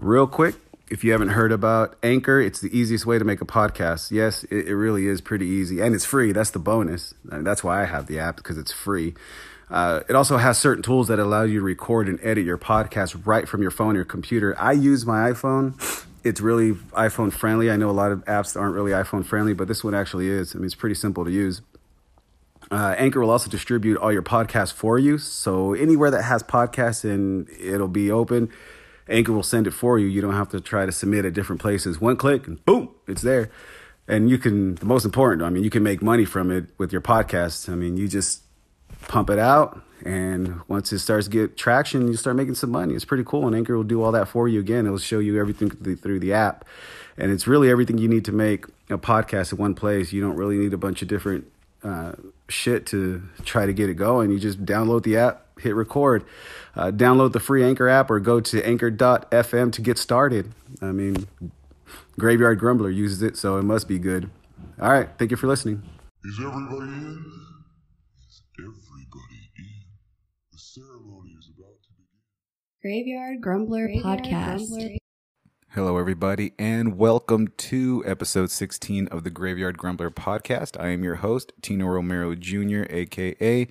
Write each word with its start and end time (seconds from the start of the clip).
Real 0.00 0.28
quick, 0.28 0.54
if 0.88 1.02
you 1.02 1.10
haven't 1.10 1.30
heard 1.30 1.50
about 1.50 1.96
Anchor, 2.04 2.40
it's 2.40 2.60
the 2.60 2.68
easiest 2.76 3.04
way 3.04 3.18
to 3.18 3.24
make 3.24 3.40
a 3.40 3.44
podcast. 3.44 4.12
Yes, 4.12 4.44
it, 4.44 4.68
it 4.68 4.76
really 4.76 5.08
is 5.08 5.20
pretty 5.20 5.46
easy 5.46 5.80
and 5.80 5.92
it's 5.92 6.04
free. 6.04 6.30
That's 6.30 6.50
the 6.50 6.60
bonus. 6.60 7.14
And 7.32 7.44
that's 7.44 7.64
why 7.64 7.82
I 7.82 7.86
have 7.86 8.06
the 8.06 8.20
app 8.20 8.36
because 8.36 8.58
it's 8.58 8.70
free. 8.70 9.14
Uh, 9.68 10.02
it 10.08 10.14
also 10.14 10.36
has 10.36 10.56
certain 10.56 10.84
tools 10.84 11.08
that 11.08 11.18
allow 11.18 11.42
you 11.42 11.58
to 11.58 11.64
record 11.64 12.08
and 12.08 12.20
edit 12.22 12.44
your 12.44 12.56
podcast 12.56 13.26
right 13.26 13.48
from 13.48 13.60
your 13.60 13.72
phone 13.72 13.96
or 13.96 14.04
computer. 14.04 14.54
I 14.56 14.70
use 14.70 15.04
my 15.04 15.32
iPhone. 15.32 15.74
It's 16.22 16.40
really 16.40 16.74
iPhone 16.92 17.32
friendly. 17.32 17.68
I 17.68 17.76
know 17.76 17.90
a 17.90 17.92
lot 17.92 18.12
of 18.12 18.24
apps 18.26 18.58
aren't 18.58 18.76
really 18.76 18.92
iPhone 18.92 19.26
friendly, 19.26 19.52
but 19.52 19.66
this 19.66 19.82
one 19.82 19.96
actually 19.96 20.28
is. 20.28 20.54
I 20.54 20.58
mean, 20.58 20.66
it's 20.66 20.76
pretty 20.76 20.94
simple 20.94 21.24
to 21.24 21.30
use. 21.32 21.60
Uh, 22.70 22.94
Anchor 22.96 23.20
will 23.20 23.30
also 23.30 23.50
distribute 23.50 23.96
all 23.96 24.12
your 24.12 24.22
podcasts 24.22 24.72
for 24.72 24.96
you. 24.96 25.18
So 25.18 25.74
anywhere 25.74 26.12
that 26.12 26.22
has 26.22 26.44
podcasts 26.44 27.02
and 27.02 27.48
it'll 27.58 27.88
be 27.88 28.12
open, 28.12 28.50
Anchor 29.08 29.32
will 29.32 29.42
send 29.42 29.66
it 29.66 29.72
for 29.72 29.98
you. 29.98 30.06
You 30.06 30.20
don't 30.20 30.34
have 30.34 30.48
to 30.50 30.60
try 30.60 30.86
to 30.86 30.92
submit 30.92 31.24
at 31.24 31.32
different 31.32 31.60
places. 31.60 32.00
One 32.00 32.16
click 32.16 32.46
and 32.46 32.64
boom, 32.64 32.90
it's 33.06 33.22
there. 33.22 33.50
And 34.06 34.30
you 34.30 34.38
can, 34.38 34.76
the 34.76 34.86
most 34.86 35.04
important, 35.04 35.42
I 35.42 35.50
mean, 35.50 35.64
you 35.64 35.70
can 35.70 35.82
make 35.82 36.00
money 36.00 36.24
from 36.24 36.50
it 36.50 36.66
with 36.78 36.92
your 36.92 37.02
podcast. 37.02 37.70
I 37.70 37.74
mean, 37.74 37.96
you 37.96 38.08
just 38.08 38.42
pump 39.06 39.30
it 39.30 39.38
out. 39.38 39.82
And 40.04 40.60
once 40.68 40.92
it 40.92 41.00
starts 41.00 41.26
to 41.26 41.30
get 41.30 41.56
traction, 41.56 42.08
you 42.08 42.14
start 42.14 42.36
making 42.36 42.54
some 42.54 42.70
money. 42.70 42.94
It's 42.94 43.04
pretty 43.04 43.24
cool. 43.24 43.46
And 43.46 43.54
Anchor 43.54 43.76
will 43.76 43.84
do 43.84 44.02
all 44.02 44.12
that 44.12 44.28
for 44.28 44.48
you 44.48 44.60
again. 44.60 44.86
It'll 44.86 44.98
show 44.98 45.18
you 45.18 45.38
everything 45.38 45.70
through 45.70 46.20
the 46.20 46.32
app. 46.32 46.64
And 47.16 47.32
it's 47.32 47.46
really 47.46 47.68
everything 47.68 47.98
you 47.98 48.08
need 48.08 48.24
to 48.26 48.32
make 48.32 48.66
a 48.88 48.96
podcast 48.96 49.52
in 49.52 49.58
one 49.58 49.74
place. 49.74 50.12
You 50.12 50.20
don't 50.20 50.36
really 50.36 50.56
need 50.56 50.72
a 50.72 50.78
bunch 50.78 51.02
of 51.02 51.08
different 51.08 51.50
uh, 51.82 52.12
shit 52.48 52.86
to 52.86 53.22
try 53.44 53.66
to 53.66 53.72
get 53.72 53.88
it 53.88 53.94
going. 53.94 54.30
You 54.30 54.38
just 54.38 54.64
download 54.64 55.02
the 55.02 55.16
app, 55.16 55.46
hit 55.60 55.74
record, 55.74 56.24
uh, 56.74 56.90
download 56.90 57.32
the 57.32 57.40
free 57.40 57.64
Anchor 57.64 57.88
app, 57.88 58.10
or 58.10 58.20
go 58.20 58.40
to 58.40 58.66
anchor.fm 58.66 59.72
to 59.72 59.80
get 59.82 59.98
started. 59.98 60.52
I 60.80 60.92
mean, 60.92 61.26
Graveyard 62.18 62.58
Grumbler 62.58 62.90
uses 62.90 63.22
it, 63.22 63.36
so 63.36 63.58
it 63.58 63.62
must 63.62 63.88
be 63.88 63.98
good. 63.98 64.30
All 64.80 64.90
right. 64.90 65.08
Thank 65.18 65.30
you 65.30 65.36
for 65.36 65.46
listening. 65.46 65.82
Is 66.24 66.38
everybody 66.38 66.90
in? 66.90 67.24
Is 68.28 68.42
everybody 68.58 69.50
in? 69.58 69.64
The 70.52 70.58
ceremony 70.58 71.30
is 71.38 71.50
about 71.56 71.78
to 71.82 71.90
begin. 71.96 72.82
Graveyard 72.82 73.40
Grumbler 73.40 73.88
Podcast. 74.02 74.98
Hello, 75.72 75.98
everybody, 75.98 76.54
and 76.58 76.96
welcome 76.96 77.48
to 77.58 78.02
episode 78.06 78.50
16 78.50 79.06
of 79.08 79.22
the 79.22 79.28
Graveyard 79.28 79.76
Grumbler 79.76 80.10
podcast. 80.10 80.80
I 80.80 80.88
am 80.88 81.04
your 81.04 81.16
host, 81.16 81.52
Tino 81.60 81.84
Romero 81.86 82.34
Jr., 82.34 82.84
aka 82.88 83.68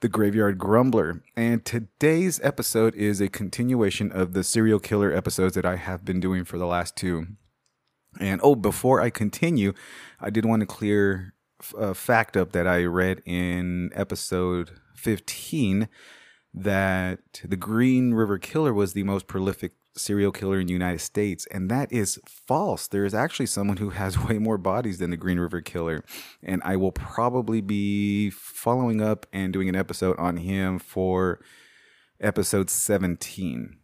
the 0.00 0.08
Graveyard 0.08 0.56
Grumbler. 0.56 1.22
And 1.36 1.62
today's 1.62 2.40
episode 2.42 2.94
is 2.94 3.20
a 3.20 3.28
continuation 3.28 4.10
of 4.10 4.32
the 4.32 4.42
serial 4.42 4.78
killer 4.80 5.12
episodes 5.12 5.54
that 5.54 5.66
I 5.66 5.76
have 5.76 6.02
been 6.02 6.18
doing 6.18 6.44
for 6.44 6.56
the 6.56 6.66
last 6.66 6.96
two. 6.96 7.26
And 8.18 8.40
oh, 8.42 8.54
before 8.54 9.02
I 9.02 9.10
continue, 9.10 9.74
I 10.18 10.30
did 10.30 10.46
want 10.46 10.60
to 10.60 10.66
clear 10.66 11.34
a 11.76 11.92
fact 11.92 12.38
up 12.38 12.52
that 12.52 12.66
I 12.66 12.84
read 12.84 13.20
in 13.26 13.90
episode 13.94 14.80
15 14.94 15.88
that 16.54 17.20
the 17.44 17.56
Green 17.56 18.14
River 18.14 18.38
Killer 18.38 18.72
was 18.72 18.94
the 18.94 19.02
most 19.02 19.26
prolific 19.26 19.72
serial 19.96 20.32
killer 20.32 20.60
in 20.60 20.66
the 20.66 20.72
United 20.72 21.00
States, 21.00 21.46
and 21.50 21.70
that 21.70 21.92
is 21.92 22.20
false. 22.26 22.88
There 22.88 23.04
is 23.04 23.14
actually 23.14 23.46
someone 23.46 23.76
who 23.76 23.90
has 23.90 24.18
way 24.28 24.38
more 24.38 24.58
bodies 24.58 24.98
than 24.98 25.10
the 25.10 25.16
Green 25.16 25.38
River 25.38 25.60
Killer, 25.60 26.04
and 26.42 26.62
I 26.64 26.76
will 26.76 26.92
probably 26.92 27.60
be 27.60 28.30
following 28.30 29.00
up 29.00 29.26
and 29.32 29.52
doing 29.52 29.68
an 29.68 29.76
episode 29.76 30.18
on 30.18 30.38
him 30.38 30.78
for 30.78 31.40
episode 32.20 32.70
17. 32.70 33.78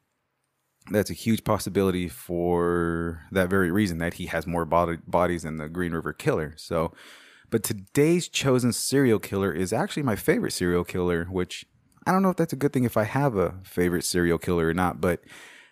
That's 0.91 1.11
a 1.11 1.15
huge 1.15 1.45
possibility 1.45 2.09
for 2.09 3.27
that 3.31 3.51
very 3.51 3.71
reason 3.71 3.99
that 3.99 4.15
he 4.15 4.27
has 4.27 4.47
more 4.47 4.65
body, 4.65 4.99
bodies 5.07 5.43
than 5.43 5.59
the 5.59 5.69
Green 5.69 5.93
River 5.93 6.13
Killer. 6.13 6.55
So, 6.57 6.93
but 7.51 7.63
today's 7.63 8.29
chosen 8.29 8.73
serial 8.73 9.19
killer 9.19 9.53
is 9.53 9.73
actually 9.73 10.03
my 10.03 10.17
favorite 10.17 10.53
serial 10.53 10.85
killer, 10.85 11.27
which 11.27 11.67
I 12.07 12.13
don't 12.13 12.23
know 12.23 12.31
if 12.31 12.37
that's 12.37 12.53
a 12.53 12.57
good 12.57 12.73
thing 12.73 12.85
if 12.85 12.97
I 12.97 13.05
have 13.05 13.37
a 13.37 13.55
favorite 13.63 14.05
serial 14.05 14.39
killer 14.39 14.69
or 14.69 14.75
not, 14.75 15.01
but 15.01 15.21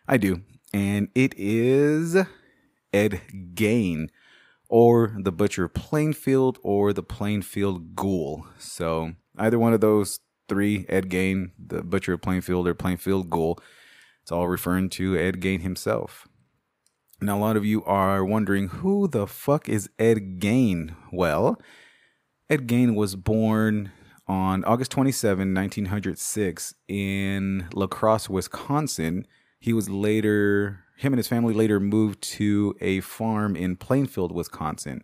I 0.08 0.16
do. 0.16 0.41
And 0.72 1.08
it 1.14 1.34
is 1.36 2.16
Ed 2.94 3.20
Gain, 3.54 4.10
or 4.69 5.14
the 5.19 5.32
Butcher 5.32 5.69
Plainfield 5.69 6.58
or 6.62 6.94
the 6.94 7.02
Plainfield 7.02 7.94
Ghoul. 7.94 8.46
So 8.58 9.12
either 9.36 9.58
one 9.58 9.74
of 9.74 9.80
those 9.80 10.20
three, 10.48 10.86
Ed 10.88 11.10
Gain, 11.10 11.52
the 11.58 11.82
Butcher 11.82 12.14
of 12.14 12.22
Plainfield, 12.22 12.66
or 12.66 12.74
Plainfield 12.74 13.28
Ghoul, 13.28 13.58
it's 14.22 14.32
all 14.32 14.48
referring 14.48 14.88
to 14.91 15.16
Ed 15.16 15.41
Gain 15.41 15.60
himself. 15.60 16.26
Now, 17.20 17.36
a 17.36 17.40
lot 17.40 17.56
of 17.56 17.64
you 17.64 17.84
are 17.84 18.25
wondering 18.25 18.69
who 18.69 19.08
the 19.08 19.26
fuck 19.26 19.69
is 19.69 19.90
Ed 19.98 20.38
Gain? 20.38 20.94
Well, 21.12 21.60
Ed 22.48 22.66
Gain 22.66 22.94
was 22.94 23.16
born 23.16 23.90
on 24.26 24.64
August 24.64 24.90
27, 24.92 25.52
1906, 25.52 26.75
in 26.86 27.69
La 27.75 27.86
Crosse, 27.86 28.30
Wisconsin 28.30 29.26
he 29.60 29.72
was 29.72 29.88
later, 29.88 30.84
him 30.96 31.12
and 31.12 31.19
his 31.19 31.28
family 31.28 31.54
later 31.54 31.80
moved 31.80 32.22
to 32.22 32.76
a 32.80 33.00
farm 33.00 33.56
in 33.56 33.76
Plainfield, 33.76 34.32
Wisconsin. 34.32 35.02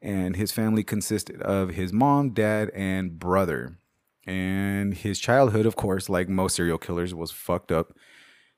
And 0.00 0.34
his 0.34 0.50
family 0.50 0.82
consisted 0.82 1.40
of 1.42 1.70
his 1.70 1.92
mom, 1.92 2.30
dad, 2.30 2.70
and 2.74 3.18
brother. 3.18 3.78
And 4.26 4.94
his 4.94 5.18
childhood, 5.18 5.66
of 5.66 5.76
course, 5.76 6.08
like 6.08 6.28
most 6.28 6.56
serial 6.56 6.78
killers, 6.78 7.14
was 7.14 7.30
fucked 7.30 7.70
up. 7.70 7.92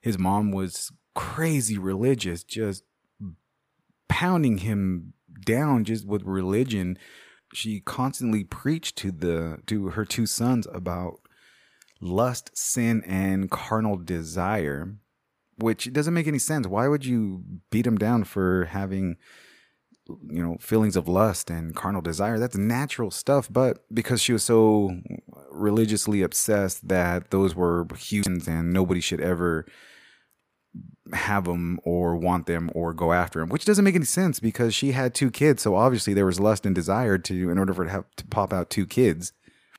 His 0.00 0.18
mom 0.18 0.52
was 0.52 0.92
crazy 1.14 1.78
religious, 1.78 2.44
just 2.44 2.84
pounding 4.08 4.58
him 4.58 5.14
down 5.44 5.84
just 5.84 6.06
with 6.06 6.22
religion. 6.22 6.98
She 7.52 7.80
constantly 7.80 8.44
preached 8.44 8.96
to 8.98 9.10
the 9.10 9.58
to 9.66 9.90
her 9.90 10.04
two 10.04 10.26
sons 10.26 10.66
about 10.72 11.20
lust, 12.00 12.50
sin, 12.54 13.02
and 13.06 13.50
carnal 13.50 13.96
desire 13.96 14.96
which 15.59 15.92
doesn't 15.92 16.15
make 16.15 16.26
any 16.26 16.38
sense. 16.38 16.66
Why 16.66 16.88
would 16.88 17.04
you 17.04 17.42
beat 17.70 17.87
him 17.87 17.97
down 17.97 18.25
for 18.25 18.66
having 18.66 19.16
you 20.28 20.42
know 20.42 20.59
feelings 20.60 20.97
of 20.97 21.09
lust 21.09 21.50
and 21.50 21.75
carnal 21.75 22.03
desire? 22.03 22.38
That's 22.38 22.56
natural 22.56 23.10
stuff 23.10 23.48
but 23.50 23.84
because 23.93 24.22
she 24.22 24.32
was 24.32 24.43
so 24.43 25.00
religiously 25.50 26.22
obsessed 26.22 26.88
that 26.88 27.31
those 27.31 27.54
were 27.54 27.87
humans 27.97 28.47
and 28.48 28.72
nobody 28.72 29.00
should 29.00 29.20
ever 29.20 29.66
have 31.12 31.44
them 31.44 31.78
or 31.84 32.16
want 32.16 32.47
them 32.47 32.70
or 32.75 32.93
go 32.93 33.12
after 33.12 33.38
them 33.38 33.48
which 33.48 33.64
doesn't 33.64 33.84
make 33.84 33.94
any 33.94 34.04
sense 34.04 34.41
because 34.41 34.75
she 34.75 34.93
had 34.93 35.14
two 35.14 35.31
kids 35.31 35.62
so 35.62 35.76
obviously 35.76 36.12
there 36.12 36.26
was 36.26 36.41
lust 36.41 36.66
and 36.66 36.75
desire 36.75 37.16
to 37.16 37.50
in 37.50 37.59
order 37.59 37.72
for 37.72 37.84
to 37.84 37.91
have 37.91 38.04
to 38.16 38.26
pop 38.26 38.53
out 38.53 38.70
two 38.70 38.87
kids. 38.87 39.32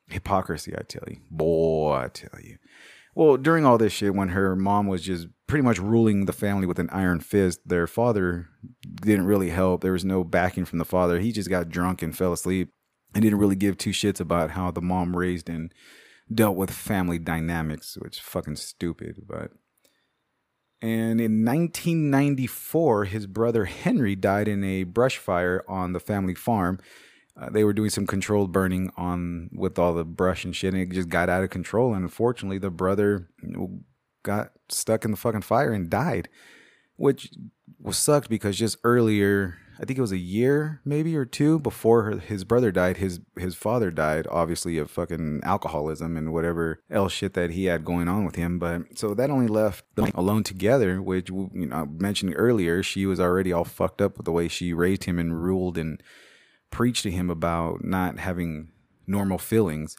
Hypocrisy 0.08 0.74
i 0.78 0.81
tell 0.84 1.03
you. 1.08 1.18
Boy 1.30 1.94
i 1.96 2.08
tell 2.08 2.40
you 2.41 2.58
well, 3.16 3.38
during 3.38 3.66
all 3.66 3.78
this 3.78 3.94
shit, 3.94 4.14
when 4.14 4.30
her 4.30 4.56
mom 4.56 4.88
was 4.88 5.02
just 5.02 5.28
pretty 5.48 5.64
much 5.64 5.80
ruling 5.80 6.26
the 6.26 6.34
family 6.34 6.68
with 6.68 6.80
an 6.80 6.90
iron 6.92 7.22
fist, 7.22 7.62
their 7.66 7.88
father 7.88 8.50
didn't 9.02 9.26
really 9.26 9.50
help. 9.50 9.81
There 9.81 9.94
was 9.94 10.06
no 10.06 10.24
backing 10.24 10.66
from 10.66 10.80
the 10.80 10.86
father. 10.86 11.20
He 11.20 11.31
just 11.31 11.50
got 11.50 11.70
drunk 11.70 12.02
and 12.02 12.16
fell 12.16 12.34
asleep 12.34 12.74
and 13.14 13.22
didn't 13.24 13.40
really 13.40 13.56
give 13.56 13.78
two 13.78 13.92
shits 13.92 14.20
about 14.20 14.52
how 14.52 14.70
the 14.70 14.81
mom 14.81 15.16
raised 15.16 15.50
and 15.50 15.74
dealt 16.34 16.58
with 16.58 16.72
family 16.72 17.18
dynamics, 17.18 17.98
which 18.02 18.18
is 18.18 18.24
fucking 18.24 18.58
stupid. 18.58 19.24
But 19.26 19.52
and 20.82 21.22
in 21.22 21.46
1994, 21.46 23.06
his 23.06 23.28
brother 23.28 23.66
Henry 23.66 24.16
died 24.16 24.47
in 24.47 24.64
a 24.64 24.84
brush 24.84 25.18
fire 25.18 25.64
on 25.68 25.94
the 25.94 26.00
family 26.00 26.36
farm 26.36 26.80
uh, 27.38 27.50
they 27.50 27.63
were 27.63 27.73
doing 27.73 27.90
some 27.90 28.07
controlled 28.07 28.51
burning 28.51 28.91
on 28.96 29.50
with 29.53 29.78
all 29.78 29.94
the 29.94 30.06
brush 30.06 30.46
and 30.46 30.56
shit, 30.56 30.73
and 30.73 30.81
it 30.81 30.91
just 30.91 31.09
got 31.09 31.29
out 31.29 31.44
of 31.44 31.50
control. 31.50 31.94
And 31.94 32.03
unfortunately, 32.03 32.59
the 32.59 32.69
brother 32.69 33.28
got 34.23 34.51
stuck 34.69 35.03
in 35.03 35.12
the 35.12 35.18
fucking 35.18 35.41
fire 35.41 35.73
and 35.73 35.90
died, 35.90 36.29
which 36.96 37.31
was 37.79 37.97
sucked 37.97 38.29
because 38.29 38.58
just 38.58 38.78
earlier, 38.85 39.58
I 39.78 39.84
think 39.84 39.97
it 39.97 40.02
was 40.02 40.14
a 40.14 40.17
year 40.17 40.79
maybe 40.85 41.14
or 41.17 41.26
two 41.26 41.59
before 41.59 42.03
her, 42.03 42.20
his 42.20 42.46
brother 42.46 42.72
died, 42.72 42.97
his 42.97 43.20
his 43.37 43.53
father 43.53 43.91
died, 43.91 44.28
obviously 44.32 44.78
of 44.78 44.90
fucking 44.90 45.41
alcoholism 45.43 46.16
and 46.16 46.32
whatever 46.32 46.82
else 46.90 47.11
shit 47.11 47.34
that 47.34 47.52
he 47.52 47.66
had 47.66 47.84
going 47.84 48.08
on 48.08 48.23
with 48.23 48.35
him. 48.35 48.59
But 48.59 48.97
so 48.97 49.14
that 49.14 49.29
only 49.29 49.47
left 49.47 49.84
them 49.96 50.09
alone 50.16 50.43
together, 50.43 51.02
which 51.02 51.29
you 51.29 51.49
know 51.53 51.76
I 51.76 51.85
mentioned 51.85 52.34
earlier. 52.37 52.82
She 52.82 53.05
was 53.05 53.20
already 53.20 53.52
all 53.52 53.66
fucked 53.66 54.02
up 54.02 54.16
with 54.16 54.26
the 54.26 54.32
way 54.32 54.47
she 54.47 54.72
raised 54.72 55.03
him 55.03 55.20
and 55.20 55.43
ruled 55.43 55.78
and 55.78 56.02
preach 56.75 57.03
to 57.03 57.09
him 57.09 57.29
about 57.29 57.85
not 57.85 58.19
having 58.19 58.69
normal 59.07 59.37
feelings. 59.37 59.95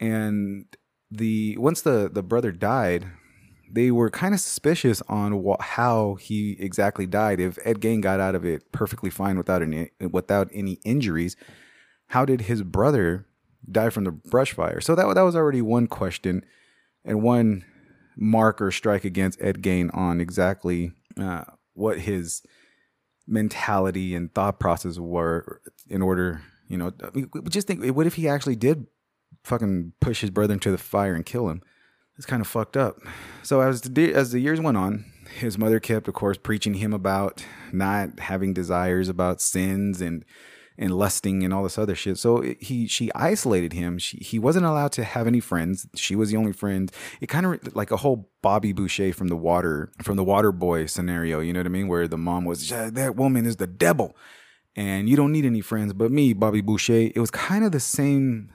And 0.00 0.64
the 1.10 1.54
once 1.58 1.82
the 1.82 2.10
the 2.10 2.22
brother 2.22 2.50
died, 2.50 3.08
they 3.70 3.90
were 3.90 4.08
kind 4.08 4.32
of 4.32 4.40
suspicious 4.40 5.02
on 5.06 5.44
how 5.60 6.14
he 6.14 6.56
exactly 6.58 7.04
died. 7.04 7.40
If 7.40 7.58
Ed 7.62 7.80
Gein 7.80 8.00
got 8.00 8.20
out 8.20 8.34
of 8.34 8.46
it 8.46 8.72
perfectly 8.72 9.10
fine 9.10 9.36
without 9.36 9.60
any 9.60 9.90
without 10.10 10.48
any 10.54 10.78
injuries, 10.82 11.36
how 12.06 12.24
did 12.24 12.42
his 12.42 12.62
brother 12.62 13.26
die 13.70 13.90
from 13.90 14.04
the 14.04 14.12
brush 14.12 14.54
fire? 14.54 14.80
So 14.80 14.94
that 14.94 15.14
that 15.14 15.22
was 15.22 15.36
already 15.36 15.60
one 15.60 15.88
question 15.88 16.42
and 17.04 17.22
one 17.22 17.66
mark 18.16 18.62
or 18.62 18.70
strike 18.70 19.04
against 19.04 19.42
Ed 19.42 19.60
Gein 19.60 19.94
on 19.94 20.22
exactly 20.22 20.92
uh, 21.20 21.44
what 21.74 21.98
his 22.00 22.40
mentality 23.26 24.14
and 24.14 24.32
thought 24.34 24.60
process 24.60 24.98
were 24.98 25.60
in 25.88 26.02
order, 26.02 26.42
you 26.68 26.76
know, 26.76 26.92
I 27.02 27.10
mean, 27.14 27.30
just 27.48 27.66
think, 27.66 27.84
what 27.94 28.06
if 28.06 28.14
he 28.14 28.28
actually 28.28 28.56
did 28.56 28.86
fucking 29.44 29.92
push 30.00 30.20
his 30.20 30.30
brother 30.30 30.54
into 30.54 30.70
the 30.70 30.78
fire 30.78 31.14
and 31.14 31.24
kill 31.26 31.48
him? 31.48 31.62
It's 32.16 32.26
kind 32.26 32.42
of 32.42 32.46
fucked 32.46 32.76
up. 32.76 32.98
So 33.42 33.60
as 33.60 33.80
the 33.80 34.12
as 34.12 34.32
the 34.32 34.40
years 34.40 34.60
went 34.60 34.76
on, 34.76 35.06
his 35.34 35.56
mother 35.56 35.80
kept, 35.80 36.08
of 36.08 36.14
course, 36.14 36.36
preaching 36.36 36.74
him 36.74 36.92
about 36.92 37.44
not 37.72 38.20
having 38.20 38.52
desires, 38.52 39.08
about 39.08 39.40
sins 39.40 40.00
and 40.02 40.24
and 40.78 40.94
lusting 40.94 41.42
and 41.44 41.52
all 41.52 41.62
this 41.62 41.78
other 41.78 41.94
shit. 41.94 42.18
So 42.18 42.42
he 42.60 42.86
she 42.86 43.10
isolated 43.14 43.72
him. 43.72 43.98
She, 43.98 44.18
he 44.18 44.38
wasn't 44.38 44.66
allowed 44.66 44.92
to 44.92 45.04
have 45.04 45.26
any 45.26 45.40
friends. 45.40 45.86
She 45.94 46.16
was 46.16 46.30
the 46.30 46.36
only 46.36 46.52
friend. 46.52 46.90
It 47.20 47.28
kind 47.28 47.46
of 47.46 47.74
like 47.76 47.90
a 47.90 47.98
whole 47.98 48.30
Bobby 48.42 48.72
Boucher 48.72 49.12
from 49.12 49.28
the 49.28 49.36
water 49.36 49.92
from 50.02 50.16
the 50.16 50.24
Water 50.24 50.52
Boy 50.52 50.86
scenario. 50.86 51.40
You 51.40 51.52
know 51.52 51.60
what 51.60 51.66
I 51.66 51.70
mean? 51.70 51.88
Where 51.88 52.08
the 52.08 52.18
mom 52.18 52.44
was 52.44 52.68
that 52.68 53.16
woman 53.16 53.46
is 53.46 53.56
the 53.56 53.66
devil, 53.66 54.16
and 54.74 55.08
you 55.08 55.16
don't 55.16 55.32
need 55.32 55.44
any 55.44 55.60
friends 55.60 55.92
but 55.92 56.10
me, 56.10 56.32
Bobby 56.32 56.60
Boucher. 56.60 57.10
It 57.14 57.18
was 57.18 57.30
kind 57.30 57.64
of 57.64 57.72
the 57.72 57.80
same 57.80 58.50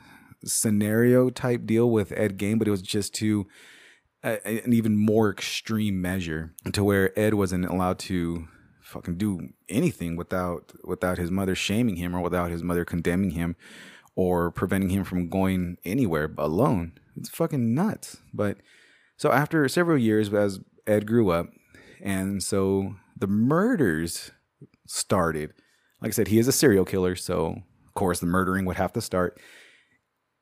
scenario 0.46 1.30
type 1.30 1.66
deal 1.66 1.90
with 1.90 2.12
Ed 2.16 2.38
Game, 2.38 2.60
but 2.60 2.68
it 2.68 2.72
was 2.72 2.82
just 2.82 3.14
to 3.16 3.48
an 4.24 4.74
even 4.74 4.98
more 4.98 5.30
extreme 5.30 6.02
measure 6.02 6.54
to 6.74 6.84
where 6.84 7.18
Ed 7.18 7.34
wasn't 7.36 7.66
allowed 7.66 8.00
to 8.00 8.48
fucking 8.88 9.18
do 9.18 9.50
anything 9.68 10.16
without 10.16 10.72
without 10.84 11.18
his 11.18 11.30
mother 11.30 11.56
shaming 11.56 11.98
him 11.98 12.16
or 12.16 12.22
without 12.22 12.50
his 12.50 12.64
mother 12.64 12.86
condemning 12.86 13.32
him 13.32 13.56
or 14.16 14.50
preventing 14.50 14.90
him 14.90 15.04
from 15.04 15.30
going 15.30 15.78
anywhere 15.84 16.32
alone. 16.38 16.94
It's 17.16 17.30
fucking 17.30 17.76
nuts. 17.76 18.18
But 18.34 18.58
so 19.18 19.32
after 19.32 19.68
several 19.68 19.98
years 19.98 20.34
as 20.34 20.60
Ed 20.86 21.06
grew 21.06 21.30
up 21.30 21.48
and 22.02 22.42
so 22.42 22.96
the 23.18 23.28
murders 23.28 24.32
started. 24.86 25.54
Like 26.02 26.10
I 26.10 26.14
said, 26.14 26.28
he 26.28 26.40
is 26.40 26.48
a 26.48 26.52
serial 26.52 26.86
killer, 26.86 27.16
so 27.16 27.64
of 27.86 27.94
course 27.94 28.20
the 28.20 28.26
murdering 28.26 28.66
would 28.66 28.78
have 28.78 28.94
to 28.94 29.02
start. 29.02 29.40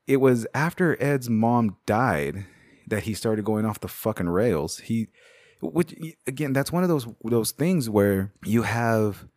It 0.06 0.18
was 0.18 0.46
after 0.54 1.02
Ed's 1.02 1.30
mom 1.30 1.78
died 1.86 2.46
that 2.88 3.04
he 3.04 3.14
started 3.14 3.46
going 3.46 3.66
off 3.66 3.80
the 3.80 3.88
fucking 3.88 4.30
rails. 4.30 4.78
He 4.80 5.08
which 5.62 5.96
again 6.28 6.54
that's 6.54 6.72
one 6.72 6.84
of 6.84 6.90
those 6.90 7.08
those 7.24 7.52
things 7.52 7.90
where 7.90 8.34
you 8.44 8.64
have 8.64 9.28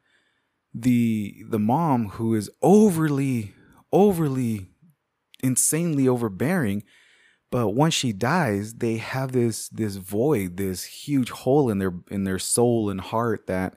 the 0.74 1.44
the 1.48 1.58
mom 1.58 2.10
who 2.10 2.34
is 2.34 2.50
overly 2.62 3.54
overly 3.92 4.70
insanely 5.42 6.08
overbearing 6.08 6.82
but 7.50 7.68
once 7.70 7.94
she 7.94 8.12
dies 8.12 8.74
they 8.74 8.96
have 8.96 9.32
this 9.32 9.68
this 9.70 9.96
void 9.96 10.56
this 10.56 10.84
huge 10.84 11.30
hole 11.30 11.70
in 11.70 11.78
their 11.78 11.94
in 12.10 12.24
their 12.24 12.38
soul 12.38 12.90
and 12.90 13.00
heart 13.00 13.46
that 13.46 13.76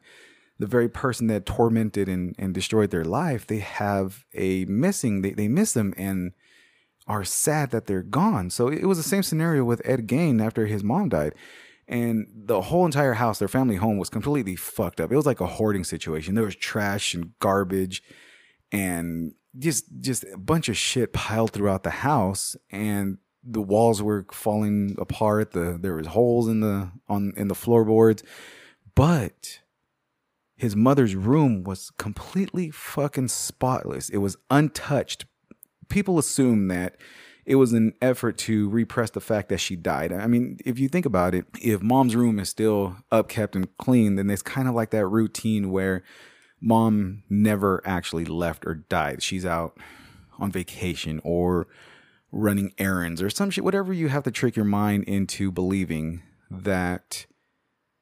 the 0.60 0.68
very 0.68 0.88
person 0.88 1.26
that 1.26 1.46
tormented 1.46 2.08
and, 2.08 2.36
and 2.38 2.54
destroyed 2.54 2.92
their 2.92 3.06
life 3.06 3.48
they 3.48 3.60
have 3.60 4.26
a 4.34 4.66
missing 4.66 5.22
they, 5.22 5.32
they 5.32 5.48
miss 5.48 5.74
them 5.74 5.94
and 5.98 6.34
are 7.08 7.24
sad 7.24 7.72
that 7.72 7.88
they're 7.88 8.04
gone. 8.04 8.50
So 8.50 8.68
it 8.68 8.86
was 8.86 8.98
the 8.98 9.04
same 9.04 9.24
scenario 9.24 9.64
with 9.64 9.82
ed 9.84 10.08
gain 10.08 10.40
after 10.40 10.66
his 10.66 10.84
mom 10.84 11.10
died 11.10 11.34
and 11.88 12.28
the 12.34 12.62
whole 12.62 12.86
entire 12.86 13.14
house, 13.14 13.40
their 13.40 13.48
family 13.48 13.76
home, 13.76 13.98
was 13.98 14.10
completely 14.10 14.56
fucked 14.56 15.02
up. 15.02 15.12
It 15.12 15.16
was 15.16 15.26
like 15.26 15.42
a 15.42 15.48
hoarding 15.48 15.84
situation. 15.84 16.36
There 16.36 16.46
was 16.46 16.56
trash 16.56 17.14
and 17.14 17.38
garbage, 17.40 18.04
and 18.72 19.34
just 19.58 19.86
just 20.00 20.24
a 20.26 20.38
bunch 20.38 20.70
of 20.70 20.78
shit 20.78 21.14
piled 21.14 21.52
throughout 21.52 21.84
the 21.84 21.90
house, 21.90 22.56
and 22.70 23.18
the 23.44 23.62
walls 23.62 24.02
were 24.02 24.26
falling 24.32 24.96
apart. 25.00 25.52
The 25.52 25.78
there 25.82 25.96
was 25.96 26.08
holes 26.08 26.48
in 26.48 26.62
the 26.62 26.92
on 27.08 27.34
in 27.36 27.48
the 27.48 27.56
floorboards, 27.56 28.24
but 28.96 29.60
his 30.56 30.76
mother's 30.76 31.16
room 31.16 31.64
was 31.64 31.92
completely 31.98 32.70
fucking 32.70 33.30
spotless. 33.30 34.10
It 34.10 34.20
was 34.20 34.38
untouched. 34.52 35.26
People 35.90 36.20
assume 36.20 36.68
that 36.68 36.98
it 37.46 37.56
was 37.56 37.74
an 37.74 37.94
effort 38.02 38.38
to 38.38 38.70
repress 38.70 39.10
the 39.10 39.20
fact 39.20 39.50
that 39.50 39.60
she 39.60 39.76
died. 39.76 40.14
I 40.14 40.28
mean, 40.28 40.58
if 40.66 40.80
you 40.80 40.88
think 40.88 41.06
about 41.06 41.34
it, 41.34 41.46
if 41.62 41.82
mom's 41.82 42.16
room 42.16 42.40
is 42.40 42.50
still 42.50 42.98
upkept 43.12 43.56
and 43.56 43.76
clean, 43.78 44.16
then 44.16 44.30
it's 44.30 44.42
kind 44.42 44.68
of 44.68 44.76
like 44.76 44.92
that 44.92 45.08
routine 45.08 45.72
where 45.72 46.04
mom 46.60 47.24
never 47.30 47.82
actually 47.86 48.26
left 48.26 48.66
or 48.66 48.76
died. 48.76 49.24
She's 49.24 49.46
out 49.46 49.78
on 50.40 50.52
vacation 50.52 51.20
or 51.24 51.68
running 52.32 52.74
errands 52.78 53.22
or 53.22 53.30
some 53.30 53.50
shit, 53.50 53.64
whatever 53.64 53.92
you 53.92 54.08
have 54.10 54.24
to 54.24 54.32
trick 54.32 54.56
your 54.56 54.66
mind 54.66 55.04
into 55.06 55.52
believing 55.52 56.22
that 56.50 57.26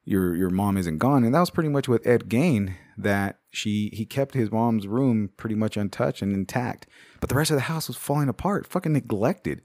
your 0.04 0.34
your 0.34 0.50
mom 0.50 0.76
isn't 0.76 0.98
gone. 0.98 1.24
And 1.24 1.34
that 1.34 1.40
was 1.40 1.50
pretty 1.50 1.68
much 1.68 1.88
what 1.88 2.06
Ed 2.06 2.28
Gain 2.28 2.76
that 3.02 3.40
she 3.50 3.90
he 3.92 4.04
kept 4.04 4.34
his 4.34 4.50
mom's 4.50 4.86
room 4.86 5.30
pretty 5.36 5.54
much 5.54 5.76
untouched 5.76 6.22
and 6.22 6.32
intact, 6.32 6.86
but 7.20 7.28
the 7.28 7.34
rest 7.34 7.50
of 7.50 7.56
the 7.56 7.62
house 7.62 7.88
was 7.88 7.96
falling 7.96 8.28
apart, 8.28 8.66
fucking 8.66 8.92
neglected. 8.92 9.62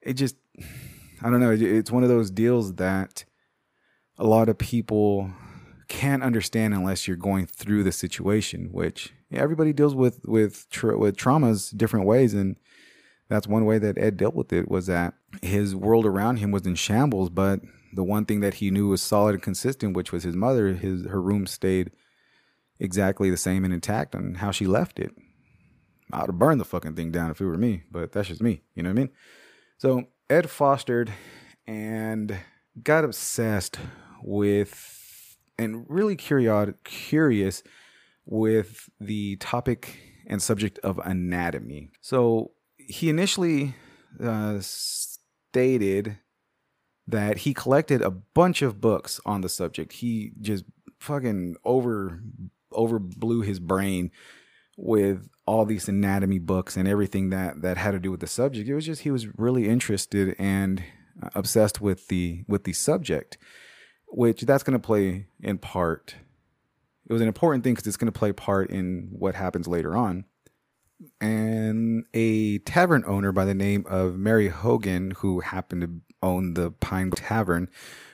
It 0.00 0.14
just 0.14 0.36
I 1.22 1.30
don't 1.30 1.40
know, 1.40 1.52
it's 1.52 1.90
one 1.90 2.02
of 2.02 2.08
those 2.08 2.30
deals 2.30 2.74
that 2.74 3.24
a 4.18 4.24
lot 4.24 4.48
of 4.48 4.58
people 4.58 5.30
can't 5.88 6.22
understand 6.22 6.74
unless 6.74 7.06
you're 7.06 7.16
going 7.16 7.46
through 7.46 7.82
the 7.82 7.92
situation, 7.92 8.68
which 8.72 9.12
everybody 9.32 9.72
deals 9.72 9.94
with 9.94 10.20
with 10.26 10.68
tra- 10.70 10.98
with 10.98 11.16
traumas 11.16 11.76
different 11.76 12.06
ways 12.06 12.34
and 12.34 12.56
that's 13.28 13.46
one 13.46 13.64
way 13.64 13.78
that 13.78 13.98
Ed 13.98 14.16
dealt 14.16 14.34
with 14.34 14.52
it 14.52 14.68
was 14.68 14.86
that 14.86 15.14
his 15.42 15.74
world 15.74 16.06
around 16.06 16.36
him 16.36 16.50
was 16.50 16.66
in 16.66 16.74
shambles, 16.74 17.30
but 17.30 17.60
the 17.94 18.04
one 18.04 18.24
thing 18.26 18.40
that 18.40 18.54
he 18.54 18.70
knew 18.70 18.88
was 18.88 19.02
solid 19.02 19.34
and 19.34 19.42
consistent, 19.42 19.96
which 19.96 20.12
was 20.12 20.24
his 20.24 20.36
mother, 20.36 20.74
his 20.74 21.06
her 21.06 21.22
room 21.22 21.46
stayed 21.46 21.90
exactly 22.78 23.30
the 23.30 23.36
same 23.36 23.64
and 23.64 23.72
intact 23.72 24.14
on 24.14 24.36
how 24.36 24.50
she 24.50 24.66
left 24.66 24.98
it. 24.98 25.12
I'd 26.12 26.26
have 26.26 26.38
burned 26.38 26.60
the 26.60 26.64
fucking 26.64 26.94
thing 26.94 27.10
down 27.10 27.30
if 27.30 27.40
it 27.40 27.46
were 27.46 27.56
me, 27.56 27.82
but 27.90 28.12
that's 28.12 28.28
just 28.28 28.42
me. 28.42 28.62
You 28.74 28.82
know 28.82 28.90
what 28.90 28.98
I 28.98 29.02
mean? 29.02 29.10
So 29.78 30.04
Ed 30.30 30.50
fostered 30.50 31.12
and 31.66 32.38
got 32.82 33.04
obsessed 33.04 33.78
with 34.22 35.38
and 35.58 35.84
really 35.88 36.16
curious 36.16 36.74
curious 36.84 37.62
with 38.26 38.88
the 39.00 39.36
topic 39.36 39.98
and 40.26 40.42
subject 40.42 40.78
of 40.80 40.98
anatomy. 40.98 41.90
So 42.00 42.52
he 42.76 43.08
initially 43.08 43.74
uh, 44.22 44.58
stated 44.60 46.18
that 47.06 47.38
he 47.38 47.52
collected 47.52 48.00
a 48.02 48.10
bunch 48.10 48.62
of 48.62 48.80
books 48.80 49.20
on 49.26 49.42
the 49.42 49.48
subject. 49.48 49.92
He 49.92 50.32
just 50.40 50.64
fucking 50.98 51.56
over 51.64 52.22
over 52.74 52.98
blew 52.98 53.40
his 53.42 53.60
brain 53.60 54.10
with 54.76 55.28
all 55.46 55.64
these 55.64 55.88
anatomy 55.88 56.38
books 56.38 56.76
and 56.76 56.88
everything 56.88 57.30
that 57.30 57.62
that 57.62 57.76
had 57.76 57.92
to 57.92 57.98
do 57.98 58.10
with 58.10 58.20
the 58.20 58.26
subject. 58.26 58.68
It 58.68 58.74
was 58.74 58.86
just 58.86 59.02
he 59.02 59.10
was 59.10 59.38
really 59.38 59.68
interested 59.68 60.34
and 60.38 60.82
uh, 61.22 61.30
obsessed 61.34 61.80
with 61.80 62.08
the 62.08 62.44
with 62.48 62.64
the 62.64 62.72
subject, 62.72 63.38
which 64.08 64.42
that's 64.42 64.62
going 64.62 64.78
to 64.78 64.84
play 64.84 65.26
in 65.40 65.58
part. 65.58 66.16
It 67.06 67.12
was 67.12 67.22
an 67.22 67.28
important 67.28 67.64
thing 67.64 67.74
because 67.74 67.86
it's 67.86 67.98
going 67.98 68.12
to 68.12 68.18
play 68.18 68.32
part 68.32 68.70
in 68.70 69.08
what 69.12 69.34
happens 69.34 69.68
later 69.68 69.94
on. 69.94 70.24
And 71.20 72.06
a 72.14 72.58
tavern 72.60 73.04
owner 73.06 73.30
by 73.30 73.44
the 73.44 73.54
name 73.54 73.84
of 73.86 74.16
Mary 74.16 74.48
Hogan, 74.48 75.10
who 75.18 75.40
happened 75.40 75.82
to 75.82 75.90
own 76.22 76.54
the 76.54 76.70
Pine 76.70 77.10
Tavern, 77.10 77.68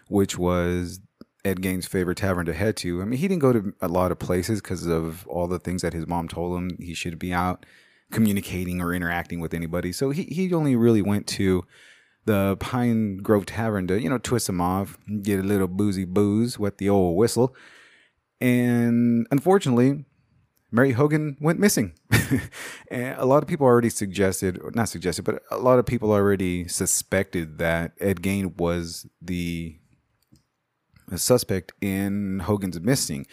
which 0.08 0.36
was 0.36 1.00
Ed 1.44 1.62
Gain's 1.62 1.86
favorite 1.86 2.18
tavern 2.18 2.46
to 2.46 2.52
head 2.52 2.76
to. 2.78 3.00
I 3.00 3.04
mean, 3.04 3.18
he 3.18 3.28
didn't 3.28 3.42
go 3.42 3.52
to 3.52 3.74
a 3.80 3.88
lot 3.88 4.12
of 4.12 4.18
places 4.18 4.60
because 4.60 4.86
of 4.86 5.26
all 5.26 5.46
the 5.46 5.58
things 5.58 5.82
that 5.82 5.92
his 5.92 6.06
mom 6.06 6.28
told 6.28 6.56
him 6.56 6.76
he 6.78 6.94
should 6.94 7.18
be 7.18 7.32
out 7.32 7.64
communicating 8.10 8.80
or 8.80 8.92
interacting 8.92 9.40
with 9.40 9.54
anybody. 9.54 9.92
So 9.92 10.10
he, 10.10 10.24
he 10.24 10.52
only 10.52 10.76
really 10.76 11.02
went 11.02 11.26
to 11.28 11.64
the 12.24 12.56
Pine 12.60 13.18
Grove 13.18 13.46
Tavern 13.46 13.86
to, 13.86 14.00
you 14.00 14.10
know, 14.10 14.18
twist 14.18 14.48
him 14.48 14.60
off, 14.60 14.98
get 15.22 15.40
a 15.40 15.44
little 15.44 15.68
boozy 15.68 16.04
booze 16.04 16.58
with 16.58 16.78
the 16.78 16.88
old 16.88 17.16
whistle. 17.16 17.54
And 18.40 19.26
unfortunately, 19.30 20.04
Mary 20.70 20.92
Hogan 20.92 21.36
went 21.40 21.58
missing. 21.58 21.94
and 22.90 23.18
a 23.18 23.24
lot 23.24 23.42
of 23.42 23.48
people 23.48 23.66
already 23.66 23.90
suggested, 23.90 24.60
not 24.74 24.88
suggested, 24.88 25.24
but 25.24 25.42
a 25.50 25.58
lot 25.58 25.78
of 25.78 25.86
people 25.86 26.12
already 26.12 26.68
suspected 26.68 27.58
that 27.58 27.92
Ed 28.00 28.22
Gain 28.22 28.54
was 28.56 29.06
the 29.20 29.79
a 31.12 31.18
suspect 31.18 31.72
in 31.80 32.40
Hogan's 32.40 32.80
missing. 32.80 33.26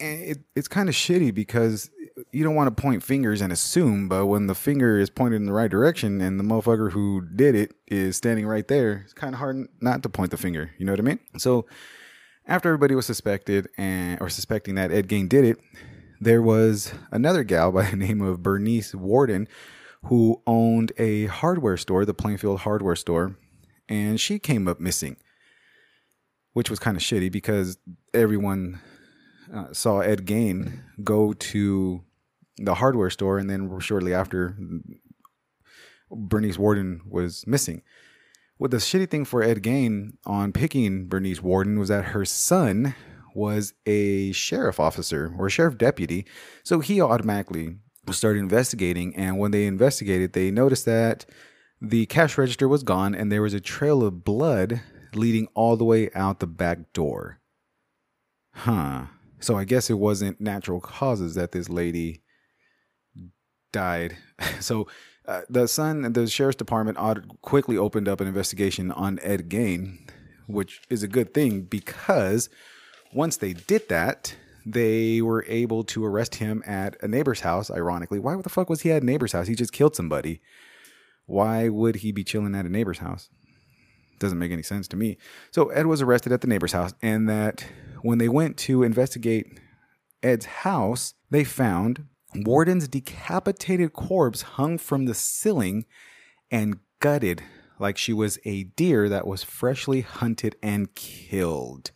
And 0.00 0.20
it, 0.22 0.38
it's 0.54 0.68
kind 0.68 0.88
of 0.88 0.94
shitty 0.94 1.34
because 1.34 1.90
you 2.32 2.44
don't 2.44 2.54
want 2.54 2.74
to 2.74 2.82
point 2.82 3.02
fingers 3.02 3.40
and 3.40 3.52
assume, 3.52 4.08
but 4.08 4.26
when 4.26 4.46
the 4.46 4.54
finger 4.54 4.98
is 4.98 5.10
pointed 5.10 5.36
in 5.36 5.46
the 5.46 5.52
right 5.52 5.70
direction 5.70 6.20
and 6.20 6.38
the 6.38 6.44
motherfucker 6.44 6.92
who 6.92 7.26
did 7.34 7.54
it 7.54 7.74
is 7.86 8.16
standing 8.16 8.46
right 8.46 8.66
there, 8.68 9.02
it's 9.04 9.12
kind 9.12 9.34
of 9.34 9.38
hard 9.38 9.68
not 9.80 10.02
to 10.02 10.08
point 10.08 10.30
the 10.30 10.36
finger. 10.36 10.70
You 10.78 10.86
know 10.86 10.92
what 10.92 11.00
I 11.00 11.04
mean? 11.04 11.18
So 11.36 11.66
after 12.46 12.68
everybody 12.68 12.94
was 12.94 13.06
suspected 13.06 13.68
and 13.76 14.20
or 14.20 14.28
suspecting 14.28 14.74
that 14.76 14.90
Ed 14.90 15.08
Gain 15.08 15.28
did 15.28 15.44
it, 15.44 15.58
there 16.20 16.42
was 16.42 16.92
another 17.10 17.44
gal 17.44 17.70
by 17.72 17.84
the 17.90 17.96
name 17.96 18.20
of 18.20 18.42
Bernice 18.42 18.94
Worden 18.94 19.48
who 20.04 20.40
owned 20.46 20.92
a 20.96 21.26
hardware 21.26 21.76
store, 21.76 22.04
the 22.04 22.14
Plainfield 22.14 22.60
Hardware 22.60 22.96
Store, 22.96 23.36
and 23.88 24.20
she 24.20 24.38
came 24.38 24.68
up 24.68 24.78
missing 24.78 25.16
which 26.58 26.70
was 26.70 26.80
kind 26.80 26.96
of 26.96 27.02
shitty 27.04 27.30
because 27.30 27.78
everyone 28.12 28.80
uh, 29.54 29.72
saw 29.72 30.00
Ed 30.00 30.24
Gain 30.24 30.82
go 31.04 31.32
to 31.32 32.02
the 32.56 32.74
hardware 32.74 33.10
store, 33.10 33.38
and 33.38 33.48
then 33.48 33.78
shortly 33.78 34.12
after, 34.12 34.56
Bernice 36.10 36.58
Worden 36.58 37.00
was 37.08 37.46
missing. 37.46 37.82
Well, 38.58 38.68
the 38.68 38.78
shitty 38.78 39.08
thing 39.08 39.24
for 39.24 39.40
Ed 39.40 39.62
Gain 39.62 40.18
on 40.26 40.52
picking 40.52 41.06
Bernice 41.06 41.40
Worden 41.40 41.78
was 41.78 41.90
that 41.90 42.06
her 42.06 42.24
son 42.24 42.96
was 43.36 43.72
a 43.86 44.32
sheriff 44.32 44.80
officer 44.80 45.32
or 45.38 45.48
sheriff 45.48 45.78
deputy. 45.78 46.26
So 46.64 46.80
he 46.80 47.00
automatically 47.00 47.76
started 48.10 48.40
investigating. 48.40 49.14
And 49.14 49.38
when 49.38 49.52
they 49.52 49.64
investigated, 49.64 50.32
they 50.32 50.50
noticed 50.50 50.86
that 50.86 51.24
the 51.80 52.06
cash 52.06 52.36
register 52.36 52.66
was 52.66 52.82
gone 52.82 53.14
and 53.14 53.30
there 53.30 53.42
was 53.42 53.54
a 53.54 53.60
trail 53.60 54.02
of 54.02 54.24
blood 54.24 54.80
leading 55.14 55.48
all 55.54 55.76
the 55.76 55.84
way 55.84 56.10
out 56.14 56.40
the 56.40 56.46
back 56.46 56.92
door. 56.92 57.40
Huh. 58.52 59.06
So 59.40 59.56
I 59.56 59.64
guess 59.64 59.88
it 59.88 59.98
wasn't 59.98 60.40
natural 60.40 60.80
causes 60.80 61.34
that 61.34 61.52
this 61.52 61.68
lady 61.68 62.22
died. 63.72 64.16
So 64.60 64.86
uh, 65.26 65.42
the 65.50 65.68
son, 65.68 66.12
the 66.12 66.26
sheriff's 66.26 66.56
department 66.56 66.96
quickly 67.42 67.76
opened 67.76 68.08
up 68.08 68.20
an 68.20 68.26
investigation 68.26 68.90
on 68.90 69.18
Ed 69.22 69.48
Gain, 69.48 69.98
which 70.46 70.80
is 70.88 71.02
a 71.02 71.08
good 71.08 71.34
thing 71.34 71.62
because 71.62 72.48
once 73.12 73.36
they 73.36 73.52
did 73.52 73.88
that, 73.88 74.34
they 74.64 75.20
were 75.20 75.44
able 75.48 75.84
to 75.84 76.04
arrest 76.04 76.36
him 76.36 76.62
at 76.66 76.96
a 77.02 77.08
neighbor's 77.08 77.40
house. 77.40 77.70
Ironically, 77.70 78.18
why 78.18 78.36
the 78.36 78.48
fuck 78.48 78.70
was 78.70 78.82
he 78.82 78.90
at 78.90 79.02
a 79.02 79.06
neighbor's 79.06 79.32
house? 79.32 79.48
He 79.48 79.54
just 79.54 79.72
killed 79.72 79.96
somebody. 79.96 80.40
Why 81.26 81.68
would 81.68 81.96
he 81.96 82.12
be 82.12 82.24
chilling 82.24 82.54
at 82.54 82.64
a 82.64 82.70
neighbor's 82.70 82.98
house? 82.98 83.28
Doesn't 84.18 84.38
make 84.38 84.52
any 84.52 84.62
sense 84.62 84.88
to 84.88 84.96
me. 84.96 85.16
So 85.50 85.68
Ed 85.68 85.86
was 85.86 86.02
arrested 86.02 86.32
at 86.32 86.40
the 86.40 86.46
neighbor's 86.46 86.72
house, 86.72 86.94
and 87.02 87.28
that 87.28 87.66
when 88.02 88.18
they 88.18 88.28
went 88.28 88.56
to 88.58 88.82
investigate 88.82 89.58
Ed's 90.22 90.46
house, 90.46 91.14
they 91.30 91.44
found 91.44 92.06
Worden's 92.34 92.88
decapitated 92.88 93.92
corpse 93.92 94.42
hung 94.42 94.78
from 94.78 95.06
the 95.06 95.14
ceiling 95.14 95.86
and 96.50 96.78
gutted 97.00 97.42
like 97.78 97.96
she 97.96 98.12
was 98.12 98.38
a 98.44 98.64
deer 98.64 99.08
that 99.08 99.26
was 99.26 99.42
freshly 99.42 100.00
hunted 100.00 100.56
and 100.62 100.94
killed. 100.94 101.92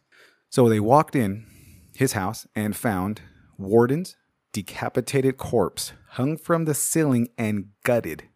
So 0.49 0.69
they 0.69 0.81
walked 0.81 1.17
in 1.17 1.47
his 1.95 2.13
house 2.13 2.47
and 2.55 2.77
found 2.77 3.23
Worden's 3.59 4.17
decapitated 4.53 5.39
corpse 5.39 5.93
hung 6.11 6.37
from 6.37 6.67
the 6.67 6.75
ceiling 6.75 7.29
and 7.37 7.71
gutted 7.85 8.29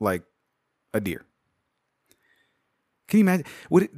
like 0.00 0.24
a 0.92 1.00
deer. 1.00 1.24
Can 3.12 3.18
you 3.18 3.24
imagine? 3.24 3.46
Would 3.70 3.82
it, 3.84 3.90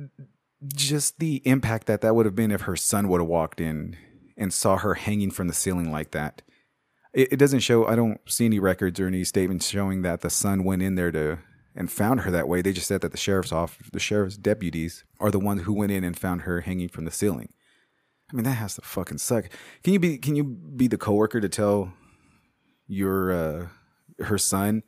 just 0.75 1.21
the 1.21 1.37
impact 1.47 1.87
that 1.87 2.03
that 2.03 2.15
would 2.15 2.27
have 2.27 2.35
been 2.35 2.51
if 2.51 2.63
her 2.63 2.77
son 2.77 3.09
would 3.09 3.21
have 3.21 3.29
walked 3.29 3.61
in 3.61 3.97
and 4.37 4.53
saw 4.53 4.77
her 4.77 4.95
hanging 4.95 5.31
from 5.31 5.49
the 5.49 5.55
ceiling 5.55 5.91
like 5.91 6.11
that? 6.11 6.43
it, 7.15 7.35
it 7.35 7.37
doesn't 7.37 7.61
show. 7.61 7.87
I 7.87 7.97
don't 7.97 8.21
see 8.27 8.45
any 8.45 8.59
records 8.59 9.01
or 9.01 9.07
any 9.07 9.25
statements 9.25 9.69
showing 9.69 10.03
that 10.03 10.21
the 10.21 10.31
son 10.31 10.65
went 10.65 10.83
in 10.83 10.97
there 10.97 11.13
to 11.13 11.39
and 11.75 11.91
found 11.91 12.21
her 12.21 12.31
that 12.31 12.49
way. 12.49 12.61
They 12.61 12.73
just 12.73 12.87
said 12.87 13.01
that 13.01 13.13
the 13.13 13.19
sheriff's 13.19 13.53
office, 13.53 13.89
the 13.93 14.01
sheriff's 14.01 14.37
deputies, 14.37 15.05
are 15.19 15.31
the 15.31 15.41
ones 15.41 15.63
who 15.63 15.73
went 15.73 15.93
in 15.93 16.05
and 16.05 16.19
found 16.19 16.43
her 16.43 16.61
hanging 16.61 16.89
from 16.89 17.05
the 17.05 17.11
ceiling. 17.11 17.53
I 18.31 18.37
mean, 18.37 18.45
that 18.45 18.53
has 18.53 18.75
to 18.77 18.83
fucking 18.83 19.19
suck. 19.19 19.49
Can 19.83 19.93
you 19.93 19.99
be 19.99 20.19
can 20.19 20.37
you 20.37 20.45
be 20.45 20.89
the 20.89 20.99
coworker 20.99 21.41
to 21.41 21.49
tell 21.49 21.93
your 22.87 23.33
uh, 23.33 23.69
her 24.25 24.39
son 24.39 24.83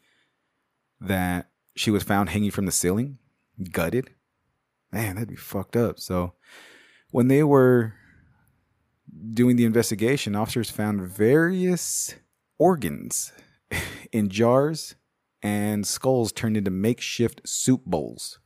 that 1.01 1.51
she 1.77 1.91
was 1.91 2.03
found 2.03 2.31
hanging 2.31 2.51
from 2.51 2.67
the 2.67 2.73
ceiling, 2.73 3.19
gutted? 3.71 4.11
Man, 4.97 5.17
that'd 5.17 5.29
be 5.29 5.37
fucked 5.37 5.77
up. 5.77 6.01
So 6.01 6.33
when 7.11 7.29
they 7.29 7.43
were 7.43 7.93
doing 9.35 9.57
the 9.57 9.67
investigation, 9.67 10.35
officers 10.35 10.71
found 10.71 11.03
various 11.03 12.15
organs 12.57 13.31
in 14.13 14.31
jars 14.31 14.95
and 15.43 15.87
skulls 15.87 16.33
turned 16.33 16.57
into 16.57 16.71
makeshift 16.71 17.47
soup 17.47 17.85
bowls. 17.85 18.39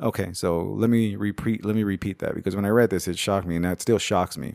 Okay, 0.00 0.32
so 0.32 0.62
let 0.62 0.90
me 0.90 1.16
repeat 1.16 1.64
let 1.64 1.74
me 1.74 1.82
repeat 1.82 2.20
that 2.20 2.36
because 2.36 2.54
when 2.54 2.64
I 2.64 2.68
read 2.68 2.90
this 2.90 3.08
it 3.08 3.18
shocked 3.18 3.48
me 3.48 3.56
and 3.56 3.64
that 3.64 3.80
still 3.80 3.98
shocks 3.98 4.38
me. 4.38 4.54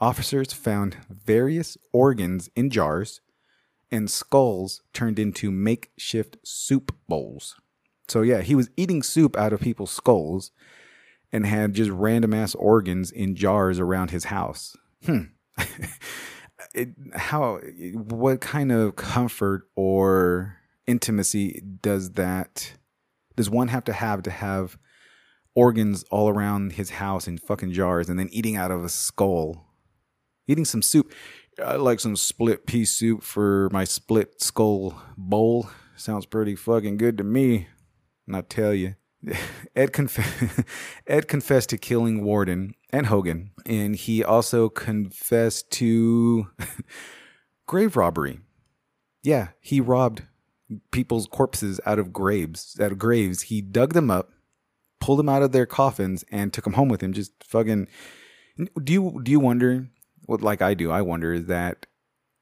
Officers 0.00 0.52
found 0.52 0.98
various 1.08 1.78
organs 1.94 2.50
in 2.54 2.68
jars 2.68 3.22
and 3.90 4.10
skulls 4.10 4.82
turned 4.92 5.18
into 5.18 5.50
makeshift 5.50 6.36
soup 6.44 6.94
bowls. 7.08 7.56
So 8.08 8.22
yeah, 8.22 8.40
he 8.40 8.54
was 8.54 8.70
eating 8.76 9.02
soup 9.02 9.36
out 9.36 9.52
of 9.52 9.60
people's 9.60 9.90
skulls 9.90 10.50
and 11.30 11.44
had 11.44 11.74
just 11.74 11.90
random 11.90 12.32
ass 12.32 12.54
organs 12.54 13.10
in 13.10 13.36
jars 13.36 13.78
around 13.78 14.10
his 14.10 14.24
house. 14.24 14.76
Hmm. 15.04 15.24
it, 16.74 16.90
how, 17.14 17.60
what 17.92 18.40
kind 18.40 18.72
of 18.72 18.96
comfort 18.96 19.68
or 19.76 20.56
intimacy 20.86 21.62
does 21.82 22.12
that, 22.12 22.72
does 23.36 23.50
one 23.50 23.68
have 23.68 23.84
to 23.84 23.92
have 23.92 24.22
to 24.22 24.30
have 24.30 24.78
organs 25.54 26.04
all 26.10 26.28
around 26.28 26.72
his 26.72 26.90
house 26.90 27.28
in 27.28 27.36
fucking 27.36 27.72
jars 27.72 28.08
and 28.08 28.18
then 28.18 28.28
eating 28.32 28.56
out 28.56 28.70
of 28.70 28.84
a 28.84 28.88
skull? 28.88 29.66
Eating 30.46 30.64
some 30.64 30.80
soup. 30.80 31.12
I 31.62 31.76
like 31.76 32.00
some 32.00 32.16
split 32.16 32.66
pea 32.66 32.86
soup 32.86 33.22
for 33.22 33.68
my 33.70 33.84
split 33.84 34.40
skull 34.40 34.98
bowl. 35.16 35.68
Sounds 35.96 36.24
pretty 36.24 36.54
fucking 36.54 36.96
good 36.96 37.18
to 37.18 37.24
me. 37.24 37.66
And 38.28 38.36
I 38.36 38.42
tell 38.42 38.74
you. 38.74 38.94
Ed, 39.74 39.92
conf- 39.92 40.64
Ed 41.06 41.26
confessed 41.26 41.70
to 41.70 41.78
killing 41.78 42.22
Worden 42.22 42.74
and 42.90 43.06
Hogan, 43.06 43.50
and 43.66 43.96
he 43.96 44.22
also 44.22 44.68
confessed 44.68 45.72
to 45.72 46.48
grave 47.66 47.96
robbery. 47.96 48.38
Yeah, 49.24 49.48
he 49.60 49.80
robbed 49.80 50.22
people's 50.92 51.26
corpses 51.26 51.80
out 51.84 51.98
of 51.98 52.12
graves. 52.12 52.78
Out 52.80 52.92
of 52.92 52.98
graves, 52.98 53.42
he 53.42 53.60
dug 53.60 53.94
them 53.94 54.10
up, 54.10 54.30
pulled 55.00 55.18
them 55.18 55.28
out 55.28 55.42
of 55.42 55.50
their 55.50 55.66
coffins, 55.66 56.24
and 56.30 56.52
took 56.52 56.64
them 56.64 56.74
home 56.74 56.88
with 56.88 57.02
him. 57.02 57.12
Just 57.12 57.32
fucking. 57.42 57.88
Do 58.82 58.92
you 58.92 59.20
do 59.22 59.32
you 59.32 59.40
wonder 59.40 59.88
what 60.26 60.42
like 60.42 60.62
I 60.62 60.74
do? 60.74 60.90
I 60.90 61.02
wonder 61.02 61.40
that 61.40 61.86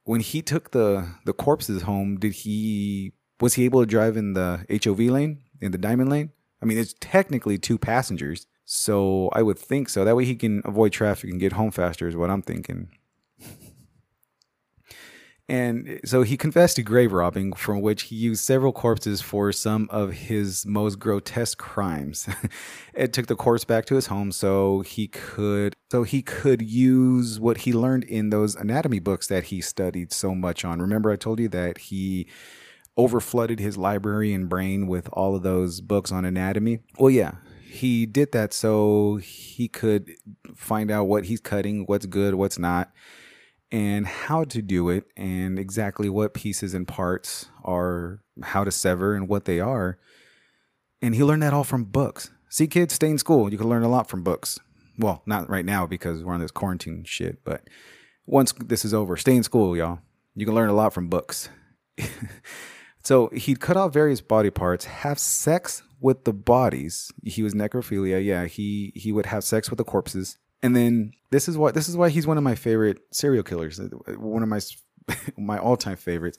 when 0.05 0.21
he 0.21 0.43
took 0.43 0.73
the 0.73 1.09
the 1.25 1.33
corpses 1.33 1.83
home, 1.83 2.19
did 2.19 2.33
he 2.33 3.14
was 3.40 3.55
he 3.55 3.64
able 3.64 3.81
to 3.81 3.87
drive 3.87 4.16
in 4.16 4.35
the 4.35 4.66
HOV 4.85 4.99
lane 4.99 5.43
in 5.61 5.73
the 5.73 5.79
diamond 5.79 6.11
lane? 6.11 6.31
I 6.63 6.67
mean, 6.67 6.79
it's 6.79 6.95
technically 7.01 7.59
two 7.59 7.79
passengers. 7.79 8.47
So 8.65 9.31
I 9.33 9.43
would 9.43 9.59
think 9.59 9.89
so. 9.89 10.05
That 10.05 10.17
way 10.17 10.25
he 10.25 10.35
can 10.35 10.61
avoid 10.65 10.93
traffic 10.93 11.31
and 11.31 11.39
get 11.39 11.53
home 11.53 11.71
faster, 11.71 12.09
is 12.09 12.17
what 12.17 12.31
I'm 12.31 12.43
thinking. 12.43 12.89
and 15.49 16.01
so 16.05 16.23
he 16.23 16.37
confessed 16.37 16.75
to 16.77 16.83
grave 16.83 17.13
robbing, 17.13 17.53
from 17.53 17.81
which 17.81 18.05
he 18.05 18.17
used 18.17 18.43
several 18.43 18.73
corpses 18.73 19.23
for 19.23 19.53
some 19.53 19.87
of 19.93 20.13
his 20.13 20.67
most 20.67 20.99
grotesque 20.99 21.59
crimes. 21.59 22.29
it 22.95 23.13
took 23.13 23.29
the 23.29 23.37
corpse 23.37 23.65
back 23.65 23.85
to 23.87 23.95
his 23.95 24.09
home 24.09 24.33
so 24.33 24.81
he 24.81 25.07
could 25.07 25.77
so 25.93 26.03
he 26.03 26.21
could 26.21 26.61
use 26.61 27.39
what 27.39 27.59
he 27.59 27.73
learned 27.73 28.03
in 28.03 28.31
those 28.31 28.57
anatomy 28.57 28.99
books 28.99 29.29
that 29.29 29.45
he 29.45 29.61
studied 29.61 30.13
so 30.13 30.35
much 30.35 30.65
on. 30.65 30.83
Remember, 30.83 31.13
I 31.13 31.17
told 31.17 31.39
you 31.39 31.49
that 31.51 31.79
he 31.79 32.27
overflooded 32.99 33.59
his 33.59 33.76
library 33.76 34.33
and 34.33 34.49
brain 34.49 34.87
with 34.87 35.09
all 35.12 35.35
of 35.35 35.43
those 35.43 35.81
books 35.81 36.11
on 36.11 36.25
anatomy. 36.25 36.81
Well, 36.99 37.11
yeah, 37.11 37.33
he 37.76 38.07
did 38.07 38.33
that 38.33 38.53
so 38.53 39.17
he 39.17 39.69
could 39.69 40.11
find 40.55 40.91
out 40.91 41.05
what 41.05 41.25
he's 41.25 41.41
cutting, 41.41 41.85
what's 41.87 42.07
good, 42.07 42.35
what's 42.35 42.59
not, 42.59 42.91
and 43.71 44.07
how 44.07 44.45
to 44.45 44.62
do 44.62 44.88
it, 44.88 45.05
and 45.17 45.59
exactly 45.59 46.09
what 46.09 46.35
pieces 46.35 46.73
and 46.73 46.88
parts 46.88 47.47
are, 47.65 48.23
how 48.43 48.65
to 48.65 48.71
sever, 48.71 49.15
and 49.15 49.29
what 49.29 49.45
they 49.45 49.61
are. 49.61 49.99
And 51.03 51.15
he 51.15 51.23
learned 51.23 51.43
that 51.43 51.53
all 51.53 51.65
from 51.65 51.85
books. 51.85 52.31
See, 52.49 52.67
kids, 52.67 52.95
stay 52.95 53.11
in 53.11 53.19
school. 53.19 53.53
You 53.53 53.59
can 53.59 53.69
learn 53.69 53.83
a 53.83 53.88
lot 53.88 54.09
from 54.09 54.23
books. 54.23 54.59
Well, 54.99 55.23
not 55.26 55.50
right 55.50 55.65
now 55.65 55.87
because 55.87 56.25
we're 56.25 56.33
on 56.33 56.41
this 56.41 56.50
quarantine 56.50 57.05
shit, 57.05 57.45
but 57.45 57.69
once 58.25 58.53
this 58.53 58.85
is 58.85 58.95
over, 58.95 59.17
stay 59.19 59.37
in 59.37 59.43
school, 59.43 59.76
y'all. 59.76 59.99
You 60.35 60.47
can 60.47 60.55
learn 60.55 60.71
a 60.71 60.75
lot 60.75 60.95
from 60.95 61.09
books. 61.09 61.50
So 63.07 63.29
he'd 63.29 63.61
cut 63.61 63.77
off 63.77 63.93
various 63.93 64.21
body 64.21 64.51
parts, 64.51 64.87
have 64.87 65.21
sex 65.21 65.85
with 66.01 66.25
the 66.25 66.33
bodies. 66.33 67.13
He 67.23 67.45
was 67.45 67.55
necrophilia. 67.55 68.25
Yeah, 68.25 68.47
he 68.47 68.91
he 68.97 69.13
would 69.13 69.27
have 69.27 69.45
sex 69.45 69.71
with 69.71 69.77
the 69.77 69.85
corpses. 69.85 70.39
And 70.61 70.75
then 70.75 71.13
this 71.31 71.49
is 71.49 71.57
what 71.57 71.75
this 71.75 71.89
is 71.89 71.97
why 71.97 72.09
he's 72.09 72.27
one 72.27 72.37
of 72.37 72.43
my 72.43 72.57
favorite 72.57 72.99
serial 73.13 73.45
killers. 73.45 73.81
One 74.19 74.43
of 74.43 74.49
my 74.49 74.59
my 75.39 75.57
all-time 75.57 75.95
favorites 75.95 76.37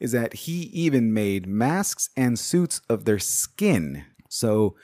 is 0.00 0.10
that 0.10 0.34
he 0.34 0.62
even 0.72 1.14
made 1.14 1.46
masks 1.46 2.10
and 2.16 2.36
suits 2.36 2.80
of 2.88 3.04
their 3.04 3.20
skin. 3.20 4.04
So 4.28 4.74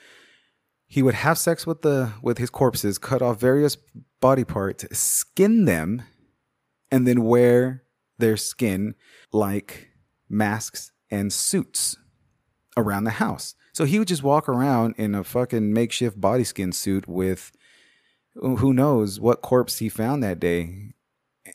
he 0.87 1.03
would 1.03 1.15
have 1.15 1.37
sex 1.37 1.67
with 1.67 1.81
the 1.81 2.13
with 2.21 2.37
his 2.37 2.49
corpses, 2.49 2.97
cut 2.97 3.21
off 3.21 3.41
various 3.41 3.75
body 4.21 4.45
parts, 4.45 4.85
skin 4.97 5.65
them, 5.65 6.03
and 6.89 7.05
then 7.05 7.25
wear 7.25 7.83
their 8.19 8.37
skin 8.37 8.95
like 9.33 9.89
masks 10.29 10.93
and 11.15 11.31
suits 11.31 11.97
around 12.75 13.05
the 13.05 13.11
house. 13.11 13.55
So 13.71 13.85
he 13.85 13.99
would 13.99 14.07
just 14.07 14.23
walk 14.23 14.49
around 14.49 14.95
in 14.97 15.15
a 15.15 15.23
fucking 15.23 15.73
makeshift 15.73 16.19
body 16.19 16.43
skin 16.43 16.71
suit 16.73 17.07
with 17.07 17.51
who 18.33 18.73
knows 18.73 19.19
what 19.19 19.41
corpse 19.41 19.77
he 19.77 19.87
found 19.87 20.21
that 20.23 20.41
day 20.41 20.93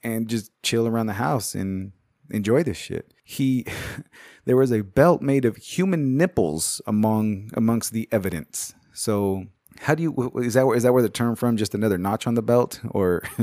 and 0.02 0.28
just 0.28 0.50
chill 0.62 0.86
around 0.86 1.06
the 1.06 1.14
house 1.14 1.54
and 1.54 1.92
enjoy 2.30 2.62
this 2.62 2.78
shit. 2.78 3.12
He 3.22 3.66
there 4.46 4.56
was 4.56 4.72
a 4.72 4.82
belt 4.82 5.20
made 5.20 5.44
of 5.44 5.56
human 5.56 6.16
nipples 6.16 6.80
among 6.86 7.50
amongst 7.54 7.92
the 7.92 8.08
evidence. 8.10 8.74
So 8.94 9.44
how 9.78 9.94
do 9.94 10.02
you 10.02 10.32
is 10.36 10.54
that 10.54 10.66
is 10.68 10.82
that 10.82 10.92
where 10.92 11.02
the 11.02 11.08
term 11.08 11.36
from? 11.36 11.56
Just 11.56 11.74
another 11.74 11.96
notch 11.96 12.26
on 12.26 12.34
the 12.34 12.42
belt, 12.42 12.80
or 12.90 13.22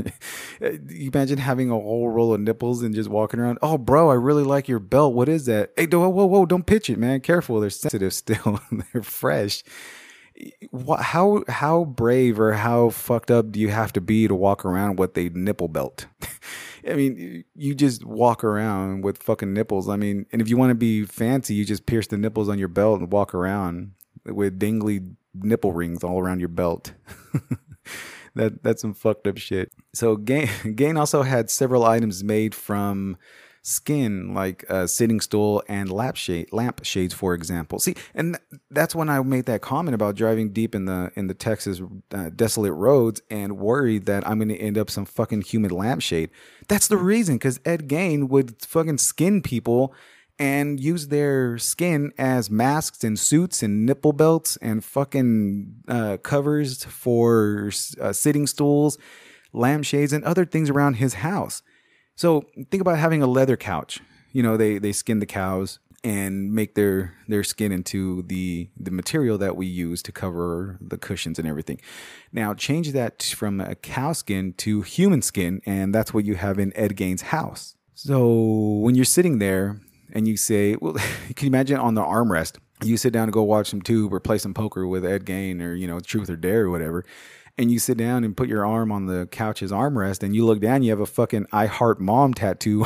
eh, 0.60 0.78
you 0.88 1.10
imagine 1.12 1.38
having 1.38 1.70
a 1.70 1.74
whole 1.74 2.08
roll 2.08 2.32
of 2.32 2.40
nipples 2.40 2.82
and 2.82 2.94
just 2.94 3.08
walking 3.08 3.40
around? 3.40 3.58
Oh, 3.62 3.78
bro, 3.78 4.10
I 4.10 4.14
really 4.14 4.44
like 4.44 4.68
your 4.68 4.78
belt. 4.78 5.14
What 5.14 5.28
is 5.28 5.46
that? 5.46 5.72
Hey, 5.76 5.86
whoa, 5.86 6.08
whoa, 6.08 6.26
whoa! 6.26 6.46
Don't 6.46 6.66
pitch 6.66 6.90
it, 6.90 6.98
man. 6.98 7.20
Careful, 7.20 7.60
they're 7.60 7.70
sensitive 7.70 8.12
still. 8.14 8.60
they're 8.92 9.02
fresh. 9.02 9.64
Eh, 10.38 10.50
how 11.00 11.42
how 11.48 11.84
brave 11.84 12.38
or 12.38 12.52
how 12.52 12.90
fucked 12.90 13.30
up 13.30 13.50
do 13.50 13.58
you 13.58 13.70
have 13.70 13.92
to 13.94 14.00
be 14.00 14.28
to 14.28 14.34
walk 14.34 14.64
around 14.64 14.98
with 14.98 15.16
a 15.18 15.30
nipple 15.30 15.68
belt? 15.68 16.06
I 16.88 16.94
mean, 16.94 17.44
you 17.54 17.74
just 17.74 18.04
walk 18.04 18.44
around 18.44 19.02
with 19.02 19.22
fucking 19.22 19.52
nipples. 19.52 19.88
I 19.88 19.96
mean, 19.96 20.26
and 20.32 20.40
if 20.40 20.48
you 20.48 20.56
want 20.56 20.70
to 20.70 20.76
be 20.76 21.04
fancy, 21.04 21.54
you 21.54 21.64
just 21.64 21.86
pierce 21.86 22.06
the 22.06 22.16
nipples 22.16 22.48
on 22.48 22.58
your 22.58 22.68
belt 22.68 23.00
and 23.00 23.12
walk 23.12 23.34
around 23.34 23.92
with 24.24 24.58
dingly 24.58 25.00
nipple 25.34 25.72
rings 25.72 26.04
all 26.04 26.20
around 26.20 26.40
your 26.40 26.48
belt. 26.48 26.92
that 28.34 28.62
that's 28.62 28.82
some 28.82 28.94
fucked 28.94 29.26
up 29.26 29.38
shit. 29.38 29.72
So 29.94 30.16
Gain 30.16 30.48
Gain 30.74 30.96
also 30.96 31.22
had 31.22 31.50
several 31.50 31.84
items 31.84 32.24
made 32.24 32.54
from 32.54 33.16
skin, 33.62 34.32
like 34.34 34.64
a 34.68 34.88
sitting 34.88 35.20
stool 35.20 35.62
and 35.68 35.90
lamp 35.90 36.16
shade, 36.16 36.48
lamp 36.52 36.84
shades, 36.84 37.12
for 37.12 37.34
example. 37.34 37.78
See, 37.78 37.94
and 38.14 38.38
that's 38.70 38.94
when 38.94 39.10
I 39.10 39.20
made 39.22 39.44
that 39.46 39.60
comment 39.60 39.94
about 39.94 40.14
driving 40.14 40.52
deep 40.52 40.74
in 40.74 40.86
the 40.86 41.12
in 41.14 41.26
the 41.26 41.34
Texas 41.34 41.80
uh, 42.12 42.30
desolate 42.34 42.72
roads 42.72 43.20
and 43.30 43.58
worried 43.58 44.06
that 44.06 44.26
I'm 44.26 44.38
going 44.38 44.48
to 44.48 44.56
end 44.56 44.78
up 44.78 44.90
some 44.90 45.04
fucking 45.04 45.42
human 45.42 45.70
lampshade. 45.70 46.30
That's 46.68 46.88
the 46.88 46.96
reason, 46.96 47.36
because 47.36 47.60
Ed 47.64 47.88
Gain 47.88 48.28
would 48.28 48.64
fucking 48.64 48.98
skin 48.98 49.42
people 49.42 49.94
and 50.38 50.78
use 50.78 51.08
their 51.08 51.58
skin 51.58 52.12
as 52.16 52.50
masks 52.50 53.02
and 53.02 53.18
suits 53.18 53.62
and 53.62 53.84
nipple 53.84 54.12
belts 54.12 54.56
and 54.58 54.84
fucking 54.84 55.82
uh, 55.88 56.16
covers 56.18 56.84
for 56.84 57.70
uh, 58.00 58.12
sitting 58.12 58.46
stools, 58.46 58.98
lampshades, 59.52 60.12
and 60.12 60.24
other 60.24 60.44
things 60.44 60.70
around 60.70 60.94
his 60.94 61.14
house. 61.14 61.62
So 62.14 62.44
think 62.70 62.80
about 62.80 62.98
having 62.98 63.22
a 63.22 63.26
leather 63.26 63.56
couch. 63.56 64.00
You 64.32 64.42
know, 64.42 64.56
they 64.56 64.78
they 64.78 64.92
skin 64.92 65.18
the 65.18 65.26
cows 65.26 65.78
and 66.04 66.52
make 66.52 66.74
their 66.74 67.14
their 67.26 67.42
skin 67.42 67.72
into 67.72 68.22
the 68.22 68.68
the 68.76 68.90
material 68.90 69.38
that 69.38 69.56
we 69.56 69.66
use 69.66 70.02
to 70.02 70.12
cover 70.12 70.78
the 70.80 70.98
cushions 70.98 71.38
and 71.38 71.48
everything. 71.48 71.80
Now 72.32 72.54
change 72.54 72.92
that 72.92 73.22
from 73.22 73.60
a 73.60 73.74
cow 73.74 74.12
skin 74.12 74.52
to 74.58 74.82
human 74.82 75.22
skin, 75.22 75.60
and 75.66 75.94
that's 75.94 76.14
what 76.14 76.24
you 76.24 76.36
have 76.36 76.58
in 76.58 76.76
Ed 76.76 76.94
Gain's 76.96 77.22
house. 77.22 77.74
So 77.94 78.78
when 78.82 78.94
you're 78.94 79.04
sitting 79.04 79.38
there 79.38 79.80
and 80.18 80.26
you 80.26 80.36
say, 80.36 80.76
well, 80.80 80.94
can 81.36 81.46
you 81.46 81.48
imagine 81.48 81.78
on 81.78 81.94
the 81.94 82.02
armrest? 82.02 82.58
You 82.84 82.96
sit 82.96 83.12
down 83.12 83.28
to 83.28 83.32
go 83.32 83.42
watch 83.42 83.68
some 83.68 83.80
tube 83.80 84.12
or 84.12 84.20
play 84.20 84.38
some 84.38 84.52
poker 84.52 84.86
with 84.86 85.04
Ed 85.04 85.24
Gain 85.24 85.62
or, 85.62 85.74
you 85.74 85.86
know, 85.86 86.00
Truth 86.00 86.28
or 86.28 86.36
Dare 86.36 86.64
or 86.64 86.70
whatever. 86.70 87.04
And 87.56 87.72
you 87.72 87.80
sit 87.80 87.96
down 87.96 88.22
and 88.22 88.36
put 88.36 88.48
your 88.48 88.64
arm 88.64 88.92
on 88.92 89.06
the 89.06 89.26
couch's 89.32 89.72
armrest 89.72 90.22
and 90.22 90.34
you 90.34 90.44
look 90.44 90.60
down, 90.60 90.84
you 90.84 90.90
have 90.90 91.00
a 91.00 91.06
fucking 91.06 91.46
I 91.50 91.66
heart 91.66 92.00
mom 92.00 92.34
tattoo 92.34 92.84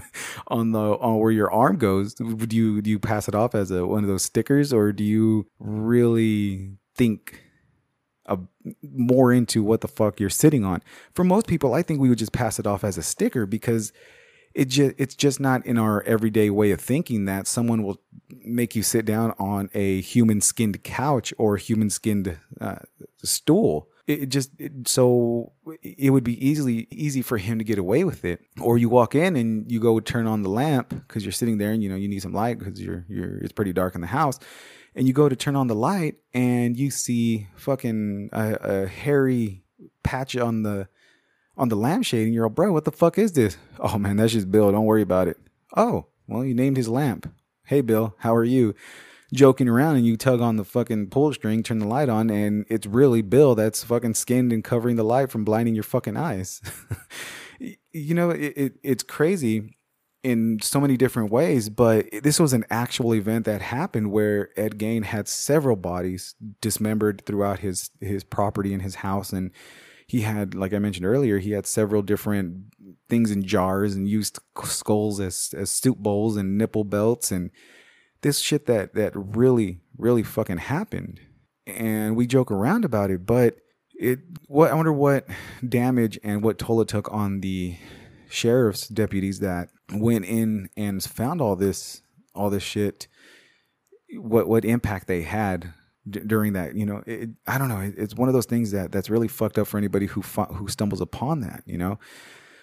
on 0.46 0.70
the 0.70 0.78
on 0.78 1.18
where 1.18 1.32
your 1.32 1.52
arm 1.52 1.76
goes. 1.76 2.14
Do 2.14 2.56
you 2.56 2.82
do 2.82 2.90
you 2.90 3.00
pass 3.00 3.26
it 3.26 3.34
off 3.34 3.56
as 3.56 3.72
a 3.72 3.84
one 3.84 4.04
of 4.04 4.08
those 4.08 4.22
stickers 4.22 4.72
or 4.72 4.92
do 4.92 5.02
you 5.02 5.48
really 5.58 6.76
think 6.94 7.42
a, 8.26 8.38
more 8.82 9.32
into 9.32 9.64
what 9.64 9.80
the 9.80 9.88
fuck 9.88 10.20
you're 10.20 10.30
sitting 10.30 10.64
on? 10.64 10.84
For 11.14 11.24
most 11.24 11.48
people, 11.48 11.74
I 11.74 11.82
think 11.82 12.00
we 12.00 12.08
would 12.08 12.18
just 12.18 12.32
pass 12.32 12.60
it 12.60 12.66
off 12.66 12.84
as 12.84 12.96
a 12.96 13.02
sticker 13.02 13.44
because 13.44 13.92
it 14.54 14.66
just 14.66 14.94
it's 14.98 15.14
just 15.14 15.40
not 15.40 15.64
in 15.66 15.78
our 15.78 16.02
everyday 16.02 16.50
way 16.50 16.70
of 16.70 16.80
thinking 16.80 17.24
that 17.26 17.46
someone 17.46 17.82
will 17.82 18.00
make 18.44 18.74
you 18.74 18.82
sit 18.82 19.04
down 19.04 19.34
on 19.38 19.70
a 19.74 20.00
human 20.00 20.40
skinned 20.40 20.82
couch 20.82 21.32
or 21.38 21.56
human 21.56 21.90
skinned 21.90 22.38
uh, 22.60 22.76
stool. 23.22 23.88
It 24.06 24.26
just 24.26 24.50
it, 24.58 24.88
so 24.88 25.52
it 25.82 26.10
would 26.10 26.24
be 26.24 26.44
easily 26.44 26.88
easy 26.90 27.22
for 27.22 27.38
him 27.38 27.58
to 27.58 27.64
get 27.64 27.78
away 27.78 28.02
with 28.02 28.24
it. 28.24 28.40
Or 28.60 28.76
you 28.76 28.88
walk 28.88 29.14
in 29.14 29.36
and 29.36 29.70
you 29.70 29.78
go 29.78 30.00
turn 30.00 30.26
on 30.26 30.42
the 30.42 30.48
lamp 30.48 30.88
because 30.90 31.24
you're 31.24 31.32
sitting 31.32 31.58
there 31.58 31.70
and 31.70 31.82
you 31.82 31.88
know 31.88 31.94
you 31.94 32.08
need 32.08 32.20
some 32.20 32.32
light 32.34 32.58
because 32.58 32.80
you're 32.80 33.06
you're 33.08 33.38
it's 33.38 33.52
pretty 33.52 33.72
dark 33.72 33.94
in 33.94 34.00
the 34.00 34.08
house, 34.08 34.40
and 34.96 35.06
you 35.06 35.14
go 35.14 35.28
to 35.28 35.36
turn 35.36 35.54
on 35.54 35.68
the 35.68 35.76
light 35.76 36.16
and 36.34 36.76
you 36.76 36.90
see 36.90 37.46
fucking 37.54 38.30
a, 38.32 38.54
a 38.60 38.86
hairy 38.86 39.62
patch 40.02 40.36
on 40.36 40.64
the 40.64 40.88
on 41.56 41.68
the 41.68 41.76
lampshade 41.76 42.26
and 42.26 42.34
you're 42.34 42.46
like, 42.46 42.54
bro, 42.54 42.72
what 42.72 42.84
the 42.84 42.92
fuck 42.92 43.18
is 43.18 43.32
this? 43.32 43.56
Oh 43.84 43.98
man, 43.98 44.16
that's 44.16 44.32
just 44.32 44.50
Bill. 44.52 44.70
Don't 44.70 44.84
worry 44.84 45.02
about 45.02 45.26
it. 45.26 45.38
Oh, 45.76 46.06
well, 46.28 46.44
you 46.44 46.54
named 46.54 46.76
his 46.76 46.88
lamp. 46.88 47.34
Hey, 47.64 47.80
Bill, 47.80 48.14
how 48.18 48.32
are 48.32 48.44
you? 48.44 48.76
Joking 49.34 49.68
around 49.68 49.96
and 49.96 50.06
you 50.06 50.16
tug 50.16 50.40
on 50.40 50.56
the 50.56 50.64
fucking 50.64 51.08
pull 51.08 51.32
string, 51.32 51.64
turn 51.64 51.80
the 51.80 51.86
light 51.86 52.08
on, 52.08 52.30
and 52.30 52.64
it's 52.68 52.86
really 52.86 53.22
Bill 53.22 53.56
that's 53.56 53.82
fucking 53.82 54.14
skinned 54.14 54.52
and 54.52 54.62
covering 54.62 54.94
the 54.94 55.02
light 55.02 55.30
from 55.30 55.44
blinding 55.44 55.74
your 55.74 55.82
fucking 55.82 56.16
eyes. 56.16 56.60
you 57.92 58.14
know, 58.14 58.30
it, 58.30 58.52
it, 58.56 58.72
it's 58.84 59.02
crazy 59.02 59.76
in 60.22 60.60
so 60.60 60.80
many 60.80 60.96
different 60.96 61.32
ways, 61.32 61.68
but 61.68 62.06
this 62.22 62.38
was 62.38 62.52
an 62.52 62.64
actual 62.70 63.14
event 63.14 63.44
that 63.46 63.60
happened 63.62 64.12
where 64.12 64.50
Ed 64.56 64.78
Gain 64.78 65.02
had 65.02 65.26
several 65.26 65.76
bodies 65.76 66.34
dismembered 66.60 67.24
throughout 67.26 67.60
his 67.60 67.90
his 68.00 68.22
property 68.22 68.72
and 68.72 68.82
his 68.82 68.96
house 68.96 69.32
and 69.32 69.50
he 70.12 70.20
had, 70.20 70.54
like 70.54 70.74
I 70.74 70.78
mentioned 70.78 71.06
earlier, 71.06 71.38
he 71.38 71.52
had 71.52 71.66
several 71.66 72.02
different 72.02 72.64
things 73.08 73.30
in 73.30 73.44
jars 73.44 73.94
and 73.94 74.06
used 74.06 74.38
skulls 74.62 75.18
as 75.18 75.54
as 75.56 75.70
soup 75.70 75.96
bowls 75.96 76.36
and 76.36 76.58
nipple 76.58 76.84
belts 76.84 77.32
and 77.32 77.50
this 78.20 78.38
shit 78.38 78.66
that 78.66 78.92
that 78.92 79.12
really 79.14 79.80
really 79.96 80.22
fucking 80.22 80.58
happened. 80.58 81.18
And 81.66 82.14
we 82.14 82.26
joke 82.26 82.50
around 82.50 82.84
about 82.84 83.10
it, 83.10 83.24
but 83.24 83.56
it 83.94 84.18
what 84.48 84.70
I 84.70 84.74
wonder 84.74 84.92
what 84.92 85.26
damage 85.66 86.18
and 86.22 86.42
what 86.42 86.58
toll 86.58 86.82
it 86.82 86.88
took 86.88 87.10
on 87.10 87.40
the 87.40 87.78
sheriff's 88.28 88.88
deputies 88.88 89.40
that 89.40 89.70
went 89.94 90.26
in 90.26 90.68
and 90.76 91.02
found 91.02 91.40
all 91.40 91.56
this 91.56 92.02
all 92.34 92.50
this 92.50 92.62
shit 92.62 93.08
what 94.18 94.46
what 94.46 94.66
impact 94.66 95.06
they 95.06 95.22
had 95.22 95.72
d- 96.08 96.20
during 96.26 96.52
that. 96.54 96.74
You 96.74 96.86
know, 96.86 97.02
it, 97.06 97.30
I 97.46 97.58
don't 97.58 97.68
know. 97.68 97.80
It, 97.80 97.94
it's 97.96 98.14
one 98.14 98.28
of 98.28 98.34
those 98.34 98.46
things 98.46 98.70
that 98.72 98.92
that's 98.92 99.10
really 99.10 99.28
fucked 99.28 99.58
up 99.58 99.66
for 99.66 99.78
anybody 99.78 100.06
who 100.06 100.22
fu- 100.22 100.42
who 100.42 100.68
stumbles 100.68 101.00
upon 101.00 101.40
that. 101.40 101.62
You 101.66 101.78
know, 101.78 101.98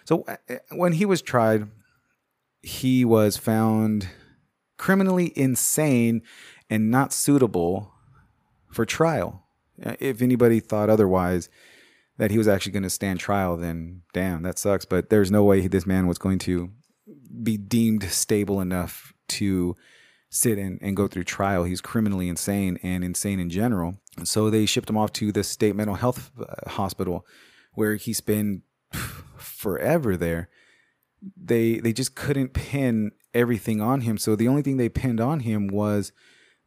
so 0.05 0.23
uh, 0.27 0.37
uh, 0.49 0.55
when 0.71 0.93
he 0.93 1.05
was 1.05 1.21
tried, 1.21 1.67
he 2.61 3.05
was 3.05 3.37
found 3.37 4.09
criminally 4.77 5.33
insane 5.35 6.21
and 6.69 6.89
not 6.89 7.13
suitable 7.13 7.91
for 8.71 8.85
trial. 8.85 9.43
Uh, 9.83 9.95
if 9.99 10.21
anybody 10.21 10.59
thought 10.59 10.89
otherwise, 10.89 11.49
that 12.17 12.31
he 12.31 12.37
was 12.37 12.47
actually 12.47 12.73
going 12.73 12.83
to 12.83 12.89
stand 12.89 13.19
trial, 13.19 13.55
then 13.57 14.01
damn, 14.13 14.43
that 14.43 14.59
sucks. 14.59 14.85
But 14.85 15.09
there's 15.09 15.31
no 15.31 15.43
way 15.43 15.67
this 15.67 15.85
man 15.85 16.05
was 16.05 16.17
going 16.17 16.39
to 16.39 16.69
be 17.41 17.57
deemed 17.57 18.03
stable 18.03 18.59
enough 18.61 19.13
to 19.29 19.75
sit 20.29 20.57
and, 20.57 20.79
and 20.81 20.95
go 20.95 21.07
through 21.07 21.23
trial. 21.23 21.63
He's 21.63 21.81
criminally 21.81 22.29
insane 22.29 22.79
and 22.83 23.03
insane 23.03 23.39
in 23.39 23.49
general. 23.49 23.95
So 24.23 24.49
they 24.49 24.65
shipped 24.65 24.89
him 24.89 24.97
off 24.97 25.11
to 25.13 25.31
the 25.31 25.43
state 25.43 25.75
mental 25.75 25.95
health 25.95 26.31
uh, 26.39 26.69
hospital 26.69 27.25
where 27.73 27.95
he 27.95 28.13
spent 28.13 28.61
forever 29.37 30.15
there. 30.15 30.49
They 31.35 31.79
they 31.79 31.91
just 31.91 32.15
couldn't 32.15 32.53
pin 32.53 33.11
everything 33.33 33.81
on 33.81 34.01
him. 34.01 34.17
So 34.17 34.35
the 34.35 34.47
only 34.47 34.61
thing 34.61 34.77
they 34.77 34.89
pinned 34.89 35.19
on 35.19 35.41
him 35.41 35.67
was 35.67 36.11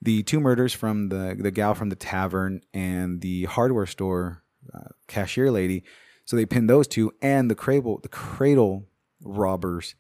the 0.01 0.23
two 0.25 0.41
murders 0.41 0.75
from 0.75 1.09
the 1.09 1.37
the 1.39 1.51
gal 1.51 1.75
from 1.75 1.89
the 1.89 1.97
tavern 1.97 2.61
and 2.75 3.21
the 3.21 3.45
hardware 3.45 3.87
store 3.87 4.43
uh, 4.75 4.89
cashier 5.07 5.51
lady. 5.51 5.85
So 6.25 6.37
they 6.37 6.47
pinned 6.47 6.69
those 6.69 6.87
two 6.87 7.13
and 7.23 7.51
the 7.51 7.55
cradle 7.55 8.01
the 8.03 8.09
cradle 8.09 8.89
robbers 9.23 9.95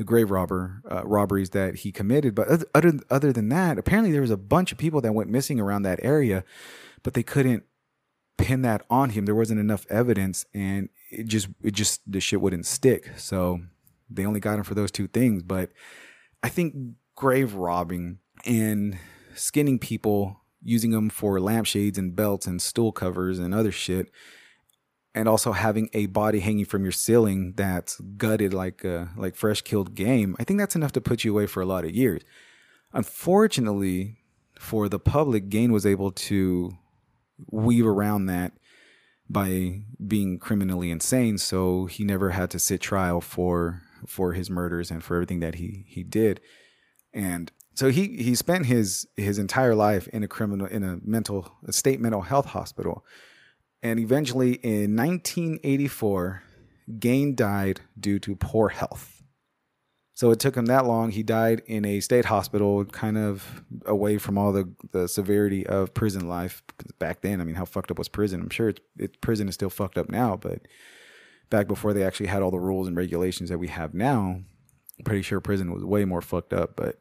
the 0.00 0.04
grave 0.04 0.30
robber 0.30 0.80
uh, 0.90 1.02
robberies 1.04 1.50
that 1.50 1.74
he 1.74 1.92
committed. 1.92 2.34
But 2.34 2.48
other 2.74 2.98
other 3.10 3.34
than 3.34 3.50
that, 3.50 3.78
apparently 3.78 4.10
there 4.10 4.22
was 4.22 4.30
a 4.30 4.38
bunch 4.38 4.72
of 4.72 4.78
people 4.78 5.02
that 5.02 5.12
went 5.12 5.28
missing 5.28 5.60
around 5.60 5.82
that 5.82 6.00
area, 6.02 6.42
but 7.02 7.12
they 7.12 7.22
couldn't 7.22 7.64
pin 8.38 8.62
that 8.62 8.82
on 8.88 9.10
him. 9.10 9.26
There 9.26 9.34
wasn't 9.34 9.60
enough 9.60 9.84
evidence, 9.90 10.46
and 10.54 10.88
it 11.10 11.26
just 11.26 11.48
it 11.62 11.74
just 11.74 12.00
the 12.10 12.18
shit 12.18 12.40
wouldn't 12.40 12.64
stick. 12.64 13.10
So 13.18 13.60
they 14.08 14.24
only 14.24 14.40
got 14.40 14.56
him 14.56 14.64
for 14.64 14.72
those 14.72 14.90
two 14.90 15.06
things. 15.06 15.42
But 15.42 15.70
I 16.42 16.48
think 16.48 16.74
grave 17.14 17.52
robbing 17.52 18.20
and 18.46 18.96
skinning 19.34 19.78
people, 19.78 20.40
using 20.62 20.92
them 20.92 21.10
for 21.10 21.38
lampshades 21.40 21.98
and 21.98 22.16
belts 22.16 22.46
and 22.46 22.62
stool 22.62 22.90
covers 22.90 23.38
and 23.38 23.52
other 23.52 23.70
shit 23.70 24.10
and 25.14 25.28
also 25.28 25.52
having 25.52 25.88
a 25.92 26.06
body 26.06 26.40
hanging 26.40 26.64
from 26.64 26.82
your 26.82 26.92
ceiling 26.92 27.54
that's 27.56 28.00
gutted 28.16 28.54
like 28.54 28.84
a, 28.84 29.10
like 29.16 29.34
fresh 29.34 29.62
killed 29.62 29.94
game, 29.94 30.36
I 30.38 30.44
think 30.44 30.58
that's 30.58 30.76
enough 30.76 30.92
to 30.92 31.00
put 31.00 31.24
you 31.24 31.32
away 31.32 31.46
for 31.46 31.60
a 31.60 31.66
lot 31.66 31.84
of 31.84 31.90
years. 31.90 32.22
Unfortunately, 32.92 34.18
for 34.58 34.88
the 34.88 34.98
public, 34.98 35.48
Gain 35.48 35.72
was 35.72 35.86
able 35.86 36.12
to 36.12 36.72
weave 37.50 37.86
around 37.86 38.26
that 38.26 38.52
by 39.28 39.82
being 40.06 40.38
criminally 40.38 40.90
insane. 40.90 41.38
So 41.38 41.86
he 41.86 42.04
never 42.04 42.30
had 42.30 42.50
to 42.50 42.58
sit 42.58 42.80
trial 42.80 43.20
for 43.20 43.82
for 44.06 44.32
his 44.32 44.50
murders 44.50 44.90
and 44.90 45.04
for 45.04 45.14
everything 45.14 45.40
that 45.40 45.56
he 45.56 45.84
he 45.86 46.02
did. 46.02 46.40
And 47.12 47.50
so 47.74 47.90
he 47.90 48.16
he 48.16 48.34
spent 48.34 48.66
his 48.66 49.06
his 49.16 49.38
entire 49.38 49.74
life 49.74 50.08
in 50.08 50.22
a 50.22 50.28
criminal 50.28 50.66
in 50.66 50.82
a 50.82 50.98
mental 51.02 51.52
a 51.66 51.72
state 51.72 52.00
mental 52.00 52.22
health 52.22 52.46
hospital. 52.46 53.04
And 53.82 53.98
eventually 53.98 54.54
in 54.54 54.96
1984, 54.96 56.42
Gain 56.98 57.34
died 57.34 57.80
due 57.98 58.18
to 58.20 58.36
poor 58.36 58.68
health. 58.68 59.22
So 60.14 60.30
it 60.30 60.38
took 60.38 60.54
him 60.54 60.66
that 60.66 60.84
long. 60.84 61.12
He 61.12 61.22
died 61.22 61.62
in 61.64 61.86
a 61.86 62.00
state 62.00 62.26
hospital, 62.26 62.84
kind 62.84 63.16
of 63.16 63.64
away 63.86 64.18
from 64.18 64.36
all 64.36 64.52
the, 64.52 64.70
the 64.92 65.08
severity 65.08 65.66
of 65.66 65.94
prison 65.94 66.28
life 66.28 66.62
back 66.98 67.22
then. 67.22 67.40
I 67.40 67.44
mean, 67.44 67.54
how 67.54 67.64
fucked 67.64 67.90
up 67.90 67.98
was 67.98 68.08
prison? 68.08 68.42
I'm 68.42 68.50
sure 68.50 68.68
it's, 68.68 68.80
it, 68.98 69.20
prison 69.22 69.48
is 69.48 69.54
still 69.54 69.70
fucked 69.70 69.96
up 69.96 70.10
now, 70.10 70.36
but 70.36 70.68
back 71.48 71.68
before 71.68 71.94
they 71.94 72.04
actually 72.04 72.26
had 72.26 72.42
all 72.42 72.50
the 72.50 72.60
rules 72.60 72.86
and 72.86 72.96
regulations 72.98 73.48
that 73.48 73.56
we 73.58 73.68
have 73.68 73.94
now, 73.94 74.42
I'm 74.98 75.04
pretty 75.04 75.22
sure 75.22 75.40
prison 75.40 75.72
was 75.72 75.84
way 75.86 76.04
more 76.04 76.20
fucked 76.20 76.52
up. 76.52 76.76
But 76.76 76.98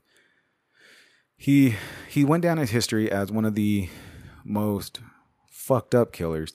he 1.36 1.76
he 2.08 2.24
went 2.24 2.44
down 2.44 2.58
in 2.58 2.68
history 2.68 3.12
as 3.12 3.34
one 3.34 3.44
of 3.44 3.56
the 3.56 3.90
most 4.46 5.02
fucked 5.50 5.94
up 5.94 6.14
killers. 6.14 6.54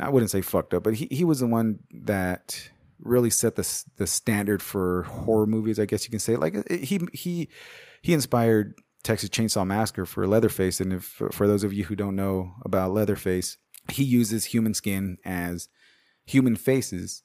I 0.00 0.08
wouldn't 0.08 0.30
say 0.30 0.42
fucked 0.42 0.74
up, 0.74 0.82
but 0.82 0.94
he, 0.94 1.08
he 1.10 1.24
was 1.24 1.40
the 1.40 1.46
one 1.46 1.80
that 1.90 2.70
really 3.00 3.30
set 3.30 3.56
the 3.56 3.84
the 3.96 4.06
standard 4.06 4.62
for 4.62 5.04
horror 5.04 5.46
movies. 5.46 5.78
I 5.78 5.86
guess 5.86 6.04
you 6.04 6.10
can 6.10 6.18
say. 6.18 6.36
Like 6.36 6.70
he 6.70 7.00
he 7.12 7.48
he 8.02 8.14
inspired 8.14 8.74
Texas 9.02 9.30
Chainsaw 9.30 9.66
Massacre 9.66 10.06
for 10.06 10.26
Leatherface, 10.26 10.80
and 10.80 10.92
if 10.92 11.20
for 11.32 11.46
those 11.46 11.64
of 11.64 11.72
you 11.72 11.84
who 11.84 11.96
don't 11.96 12.16
know 12.16 12.54
about 12.64 12.92
Leatherface, 12.92 13.56
he 13.90 14.04
uses 14.04 14.46
human 14.46 14.74
skin 14.74 15.18
as 15.24 15.68
human 16.24 16.56
faces 16.56 17.22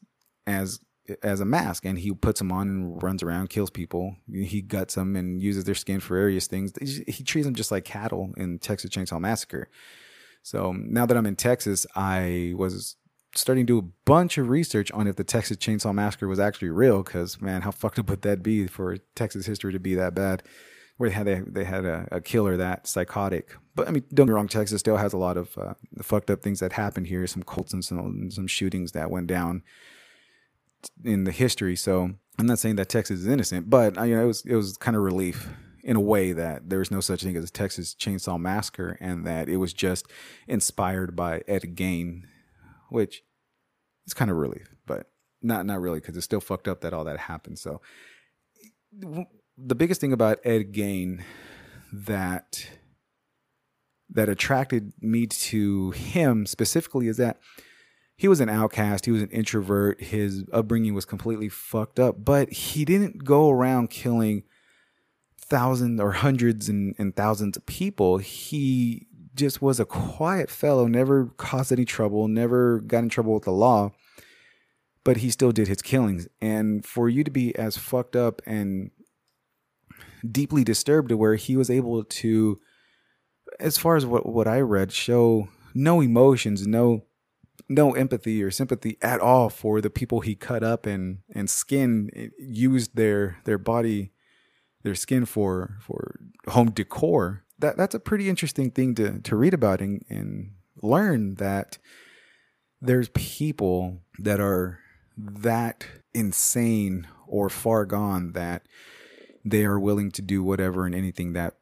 as 0.47 0.79
as 1.21 1.41
a 1.41 1.45
mask 1.45 1.83
and 1.83 1.99
he 1.99 2.13
puts 2.13 2.39
them 2.39 2.49
on 2.49 2.69
and 2.69 3.03
runs 3.03 3.21
around 3.21 3.49
kills 3.49 3.69
people. 3.69 4.15
He 4.31 4.61
guts 4.61 4.95
them 4.95 5.17
and 5.17 5.41
uses 5.41 5.65
their 5.65 5.75
skin 5.75 5.99
for 5.99 6.15
various 6.15 6.47
things. 6.47 6.71
He 6.81 7.25
treats 7.25 7.45
them 7.45 7.55
just 7.55 7.71
like 7.71 7.83
cattle 7.83 8.31
in 8.37 8.57
texas 8.59 8.89
chainsaw 8.89 9.19
massacre 9.19 9.67
so 10.43 10.71
now 10.71 11.05
that 11.05 11.17
i'm 11.17 11.25
in 11.25 11.35
texas 11.35 11.87
i 11.95 12.53
was 12.55 12.95
starting 13.35 13.65
to 13.65 13.73
do 13.73 13.79
a 13.79 13.89
bunch 14.05 14.37
of 14.37 14.49
research 14.49 14.91
on 14.91 15.07
if 15.07 15.15
the 15.15 15.23
texas 15.23 15.57
chainsaw 15.57 15.93
massacre 15.93 16.27
was 16.27 16.39
actually 16.39 16.69
real 16.69 17.01
because 17.01 17.41
man 17.41 17.63
how 17.63 17.71
fucked 17.71 17.97
up 17.97 18.09
would 18.09 18.21
that 18.21 18.43
be 18.43 18.67
for 18.67 18.97
texas 19.15 19.47
history 19.47 19.71
to 19.71 19.79
be 19.79 19.95
that 19.95 20.13
bad? 20.13 20.43
Where 20.97 21.09
they 21.09 21.15
had 21.15 21.25
they, 21.25 21.41
they 21.45 21.63
had 21.63 21.85
a, 21.85 22.07
a 22.11 22.21
killer 22.21 22.55
that 22.57 22.87
psychotic. 22.87 23.55
But 23.75 23.87
I 23.87 23.91
mean, 23.91 24.03
don't 24.13 24.27
get 24.27 24.31
me 24.31 24.35
wrong, 24.35 24.47
Texas 24.47 24.79
still 24.79 24.97
has 24.97 25.13
a 25.13 25.17
lot 25.17 25.37
of 25.37 25.57
uh, 25.57 25.73
fucked 26.03 26.29
up 26.29 26.43
things 26.43 26.59
that 26.59 26.73
happened 26.73 27.07
here, 27.07 27.25
some 27.25 27.41
cults 27.43 27.73
and 27.73 27.83
some 27.83 28.29
some 28.29 28.45
shootings 28.45 28.91
that 28.91 29.09
went 29.09 29.27
down 29.27 29.63
in 31.03 31.23
the 31.23 31.31
history. 31.31 31.75
So 31.75 32.11
I'm 32.37 32.45
not 32.45 32.59
saying 32.59 32.75
that 32.75 32.89
Texas 32.89 33.21
is 33.21 33.27
innocent, 33.27 33.71
but 33.71 33.97
uh, 33.97 34.03
you 34.03 34.15
know, 34.15 34.23
it 34.23 34.27
was 34.27 34.45
it 34.45 34.55
was 34.55 34.77
kind 34.77 34.95
of 34.95 35.01
relief 35.01 35.49
in 35.83 35.97
a 35.97 36.01
way 36.01 36.31
that 36.31 36.69
there's 36.69 36.91
no 36.91 37.01
such 37.01 37.23
thing 37.23 37.35
as 37.35 37.43
a 37.43 37.51
Texas 37.51 37.93
Chainsaw 37.93 38.39
Massacre, 38.39 38.97
and 39.01 39.25
that 39.25 39.49
it 39.49 39.57
was 39.57 39.73
just 39.73 40.07
inspired 40.47 41.15
by 41.15 41.43
Ed 41.47 41.75
Gein, 41.75 42.23
which 42.89 43.23
is 44.07 44.13
kind 44.13 44.31
of 44.31 44.37
relief, 44.37 44.75
but 44.85 45.11
not 45.41 45.65
not 45.65 45.81
really 45.81 45.99
because 45.99 46.15
it's 46.15 46.25
still 46.25 46.39
fucked 46.39 46.67
up 46.67 46.81
that 46.81 46.93
all 46.93 47.03
that 47.03 47.19
happened. 47.19 47.59
So 47.59 47.81
the 49.57 49.75
biggest 49.75 49.99
thing 49.99 50.13
about 50.13 50.39
Ed 50.45 50.71
Gein 50.73 51.21
that 51.91 52.67
that 54.09 54.29
attracted 54.29 54.93
me 55.01 55.27
to 55.27 55.91
him 55.91 56.45
specifically 56.45 57.07
is 57.07 57.17
that 57.17 57.39
he 58.15 58.27
was 58.27 58.39
an 58.39 58.49
outcast, 58.49 59.05
he 59.05 59.11
was 59.11 59.23
an 59.23 59.29
introvert, 59.29 59.99
his 60.01 60.45
upbringing 60.53 60.93
was 60.93 61.03
completely 61.03 61.49
fucked 61.49 61.99
up, 61.99 62.23
but 62.23 62.51
he 62.51 62.85
didn't 62.85 63.23
go 63.25 63.49
around 63.49 63.89
killing 63.89 64.43
thousands 65.43 65.99
or 65.99 66.13
hundreds 66.13 66.69
and, 66.69 66.95
and 66.97 67.15
thousands 67.15 67.57
of 67.57 67.65
people. 67.65 68.17
He 68.17 69.07
just 69.35 69.61
was 69.61 69.79
a 69.79 69.85
quiet 69.85 70.49
fellow, 70.49 70.87
never 70.87 71.27
caused 71.37 71.71
any 71.71 71.85
trouble, 71.85 72.27
never 72.27 72.79
got 72.79 73.03
in 73.03 73.09
trouble 73.09 73.33
with 73.33 73.43
the 73.43 73.51
law, 73.51 73.91
but 75.03 75.17
he 75.17 75.29
still 75.29 75.51
did 75.51 75.67
his 75.67 75.81
killings. 75.81 76.27
And 76.41 76.85
for 76.85 77.09
you 77.09 77.23
to 77.23 77.31
be 77.31 77.55
as 77.55 77.77
fucked 77.77 78.15
up 78.15 78.41
and 78.45 78.91
deeply 80.29 80.63
disturbed 80.63 81.09
to 81.09 81.17
where 81.17 81.35
he 81.35 81.57
was 81.57 81.69
able 81.69 82.03
to 82.03 82.59
as 83.59 83.77
far 83.77 83.95
as 83.95 84.05
what 84.05 84.25
what 84.25 84.47
I 84.47 84.61
read, 84.61 84.91
show 84.91 85.49
no 85.73 86.01
emotions, 86.01 86.65
no 86.65 87.05
no 87.69 87.93
empathy 87.93 88.43
or 88.43 88.51
sympathy 88.51 88.97
at 89.01 89.19
all 89.19 89.49
for 89.49 89.79
the 89.79 89.89
people 89.89 90.21
he 90.21 90.35
cut 90.35 90.63
up 90.63 90.85
and 90.85 91.19
and 91.33 91.49
skin 91.49 92.09
eh, 92.15 92.27
used 92.39 92.95
their 92.95 93.37
their 93.45 93.57
body 93.57 94.11
their 94.83 94.95
skin 94.95 95.25
for 95.25 95.77
for 95.79 96.19
home 96.47 96.71
decor 96.71 97.43
that 97.59 97.77
that's 97.77 97.95
a 97.95 97.99
pretty 97.99 98.29
interesting 98.29 98.69
thing 98.69 98.93
to 98.95 99.19
to 99.19 99.35
read 99.35 99.53
about 99.53 99.81
and, 99.81 100.03
and 100.09 100.51
learn 100.81 101.35
that 101.35 101.77
there's 102.81 103.09
people 103.09 104.01
that 104.19 104.39
are 104.39 104.79
that 105.17 105.85
insane 106.13 107.07
or 107.27 107.49
far 107.49 107.85
gone 107.85 108.33
that 108.33 108.67
they 109.45 109.63
are 109.63 109.79
willing 109.79 110.11
to 110.11 110.21
do 110.21 110.43
whatever 110.43 110.85
and 110.85 110.95
anything 110.95 111.33
that 111.33 111.55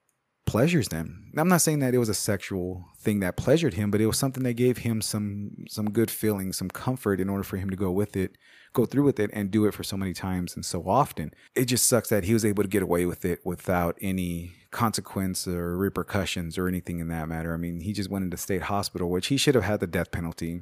pleasures 0.45 0.89
them. 0.89 1.31
I'm 1.37 1.47
not 1.47 1.61
saying 1.61 1.79
that 1.79 1.93
it 1.93 1.97
was 1.97 2.09
a 2.09 2.13
sexual 2.13 2.85
thing 3.01 3.19
that 3.19 3.35
pleasured 3.35 3.73
him, 3.73 3.89
but 3.89 3.99
it 3.99 4.05
was 4.05 4.17
something 4.17 4.43
that 4.43 4.53
gave 4.53 4.79
him 4.79 5.01
some 5.01 5.65
some 5.67 5.89
good 5.89 6.11
feeling, 6.11 6.53
some 6.53 6.69
comfort 6.69 7.19
in 7.19 7.29
order 7.29 7.43
for 7.43 7.57
him 7.57 7.69
to 7.69 7.75
go 7.75 7.91
with 7.91 8.15
it, 8.15 8.37
go 8.73 8.85
through 8.85 9.03
with 9.03 9.19
it 9.19 9.29
and 9.33 9.49
do 9.51 9.65
it 9.65 9.73
for 9.73 9.83
so 9.83 9.97
many 9.97 10.13
times 10.13 10.55
and 10.55 10.63
so 10.63 10.87
often. 10.87 11.33
It 11.55 11.65
just 11.65 11.87
sucks 11.87 12.09
that 12.09 12.25
he 12.25 12.33
was 12.33 12.45
able 12.45 12.63
to 12.63 12.69
get 12.69 12.83
away 12.83 13.05
with 13.05 13.25
it 13.25 13.39
without 13.43 13.97
any 14.01 14.53
consequence 14.69 15.47
or 15.47 15.75
repercussions 15.77 16.57
or 16.57 16.67
anything 16.67 16.99
in 16.99 17.07
that 17.09 17.27
matter. 17.27 17.53
I 17.53 17.57
mean, 17.57 17.81
he 17.81 17.91
just 17.91 18.09
went 18.09 18.23
into 18.23 18.37
state 18.37 18.63
hospital, 18.63 19.09
which 19.09 19.27
he 19.27 19.37
should 19.37 19.55
have 19.55 19.63
had 19.63 19.79
the 19.79 19.87
death 19.87 20.11
penalty. 20.11 20.61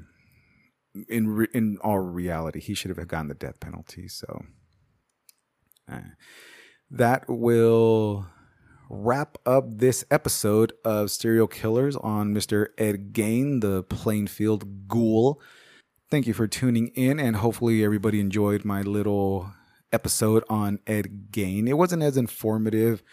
In 1.08 1.28
re- 1.30 1.48
in 1.54 1.78
all 1.84 2.00
reality, 2.00 2.60
he 2.60 2.74
should 2.74 2.96
have 2.96 3.08
gotten 3.08 3.28
the 3.28 3.36
death 3.36 3.60
penalty. 3.60 4.08
So 4.08 4.46
uh, 5.92 6.00
that 6.90 7.26
will 7.28 8.28
wrap 8.90 9.38
up 9.46 9.78
this 9.78 10.04
episode 10.10 10.74
of 10.84 11.12
Serial 11.12 11.48
Killers 11.48 11.96
on 11.96 12.34
Mr. 12.34 12.68
Ed 12.78 13.14
Gain, 13.14 13.60
the 13.60 13.84
Plainfield 13.84 14.88
Ghoul. 14.88 15.40
Thank 16.10 16.26
you 16.26 16.34
for 16.34 16.48
tuning 16.48 16.88
in, 16.90 17.20
and 17.20 17.36
hopefully, 17.36 17.84
everybody 17.84 18.20
enjoyed 18.20 18.66
my 18.66 18.82
little 18.82 19.52
episode 19.94 20.44
on 20.50 20.80
Ed 20.88 21.32
Gain. 21.32 21.68
It 21.68 21.78
wasn't 21.78 22.02
as 22.02 22.18
informative. 22.18 23.04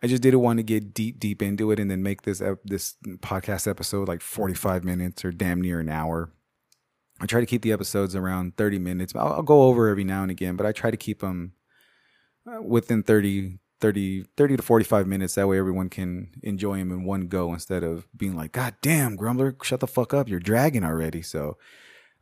I 0.00 0.06
just 0.06 0.22
didn't 0.22 0.40
want 0.40 0.58
to 0.58 0.62
get 0.62 0.94
deep, 0.94 1.18
deep 1.18 1.42
into 1.42 1.72
it 1.72 1.80
and 1.80 1.90
then 1.90 2.04
make 2.04 2.22
this 2.22 2.40
this 2.64 2.94
podcast 3.18 3.66
episode 3.66 4.06
like 4.06 4.20
45 4.20 4.84
minutes 4.84 5.24
or 5.24 5.32
damn 5.32 5.60
near 5.60 5.80
an 5.80 5.88
hour. 5.88 6.30
I 7.20 7.26
try 7.26 7.40
to 7.40 7.46
keep 7.46 7.62
the 7.62 7.72
episodes 7.72 8.14
around 8.14 8.56
30 8.56 8.78
minutes. 8.78 9.12
I'll, 9.16 9.32
I'll 9.32 9.42
go 9.42 9.62
over 9.62 9.88
every 9.88 10.04
now 10.04 10.22
and 10.22 10.30
again, 10.30 10.54
but 10.54 10.66
I 10.66 10.70
try 10.70 10.92
to 10.92 10.96
keep 10.96 11.18
them 11.18 11.54
uh, 12.46 12.62
within 12.62 13.02
30 13.02 13.58
30, 13.80 14.24
30 14.36 14.56
to 14.56 14.62
45 14.62 15.06
minutes. 15.06 15.34
That 15.34 15.48
way 15.48 15.58
everyone 15.58 15.88
can 15.88 16.30
enjoy 16.42 16.74
him 16.74 16.90
in 16.90 17.04
one 17.04 17.28
go 17.28 17.52
instead 17.52 17.82
of 17.82 18.06
being 18.16 18.36
like, 18.36 18.52
God 18.52 18.74
damn, 18.82 19.16
Grumbler, 19.16 19.56
shut 19.62 19.80
the 19.80 19.86
fuck 19.86 20.12
up. 20.12 20.28
You're 20.28 20.40
dragging 20.40 20.84
already. 20.84 21.22
So 21.22 21.56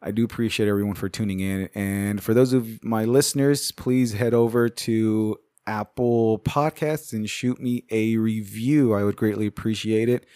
I 0.02 0.10
do 0.10 0.24
appreciate 0.24 0.68
everyone 0.68 0.94
for 0.94 1.08
tuning 1.08 1.40
in. 1.40 1.68
And 1.74 2.22
for 2.22 2.34
those 2.34 2.52
of 2.52 2.84
my 2.84 3.04
listeners, 3.04 3.72
please 3.72 4.12
head 4.12 4.34
over 4.34 4.68
to 4.68 5.38
Apple 5.66 6.38
Podcasts 6.40 7.12
and 7.12 7.28
shoot 7.28 7.60
me 7.60 7.84
a 7.90 8.16
review. 8.16 8.94
I 8.94 9.02
would 9.02 9.16
greatly 9.16 9.46
appreciate 9.46 10.08
it. 10.08 10.26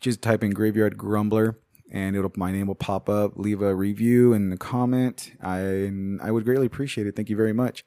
Just 0.00 0.22
type 0.22 0.42
in 0.42 0.52
Graveyard 0.52 0.96
Grumbler 0.96 1.58
and 1.90 2.16
it'll 2.16 2.32
my 2.36 2.52
name 2.52 2.68
will 2.68 2.74
pop 2.74 3.08
up. 3.08 3.32
Leave 3.36 3.62
a 3.62 3.74
review 3.74 4.32
and 4.32 4.52
a 4.52 4.56
comment. 4.56 5.32
I 5.42 5.92
I 6.22 6.30
would 6.30 6.44
greatly 6.44 6.66
appreciate 6.66 7.06
it. 7.06 7.16
Thank 7.16 7.28
you 7.28 7.36
very 7.36 7.52
much. 7.52 7.84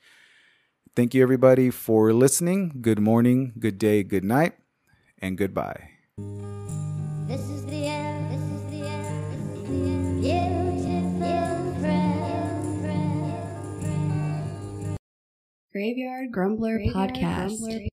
Thank 0.96 1.16
you, 1.16 1.24
everybody, 1.24 1.72
for 1.72 2.14
listening. 2.14 2.78
Good 2.82 3.00
morning, 3.00 3.54
good 3.58 3.80
day, 3.80 4.04
good 4.04 4.24
night, 4.24 4.54
and 5.18 5.36
goodbye. 5.36 5.90
This 7.26 7.42
is 7.50 7.66
the 7.66 7.88
end. 7.88 8.30
This 8.30 8.44
is 8.46 8.64
the 8.70 8.86
end. 8.88 9.66
This 9.66 9.66
is 9.66 10.14
the 11.20 11.26
end. 11.26 11.82
Beautiful 11.82 12.80
friend. 12.82 13.10
Graveyard 15.72 16.32
Grumbler 16.32 16.78
Graveyard 16.78 17.10
Podcast. 17.10 17.58
Grumbler. 17.60 17.88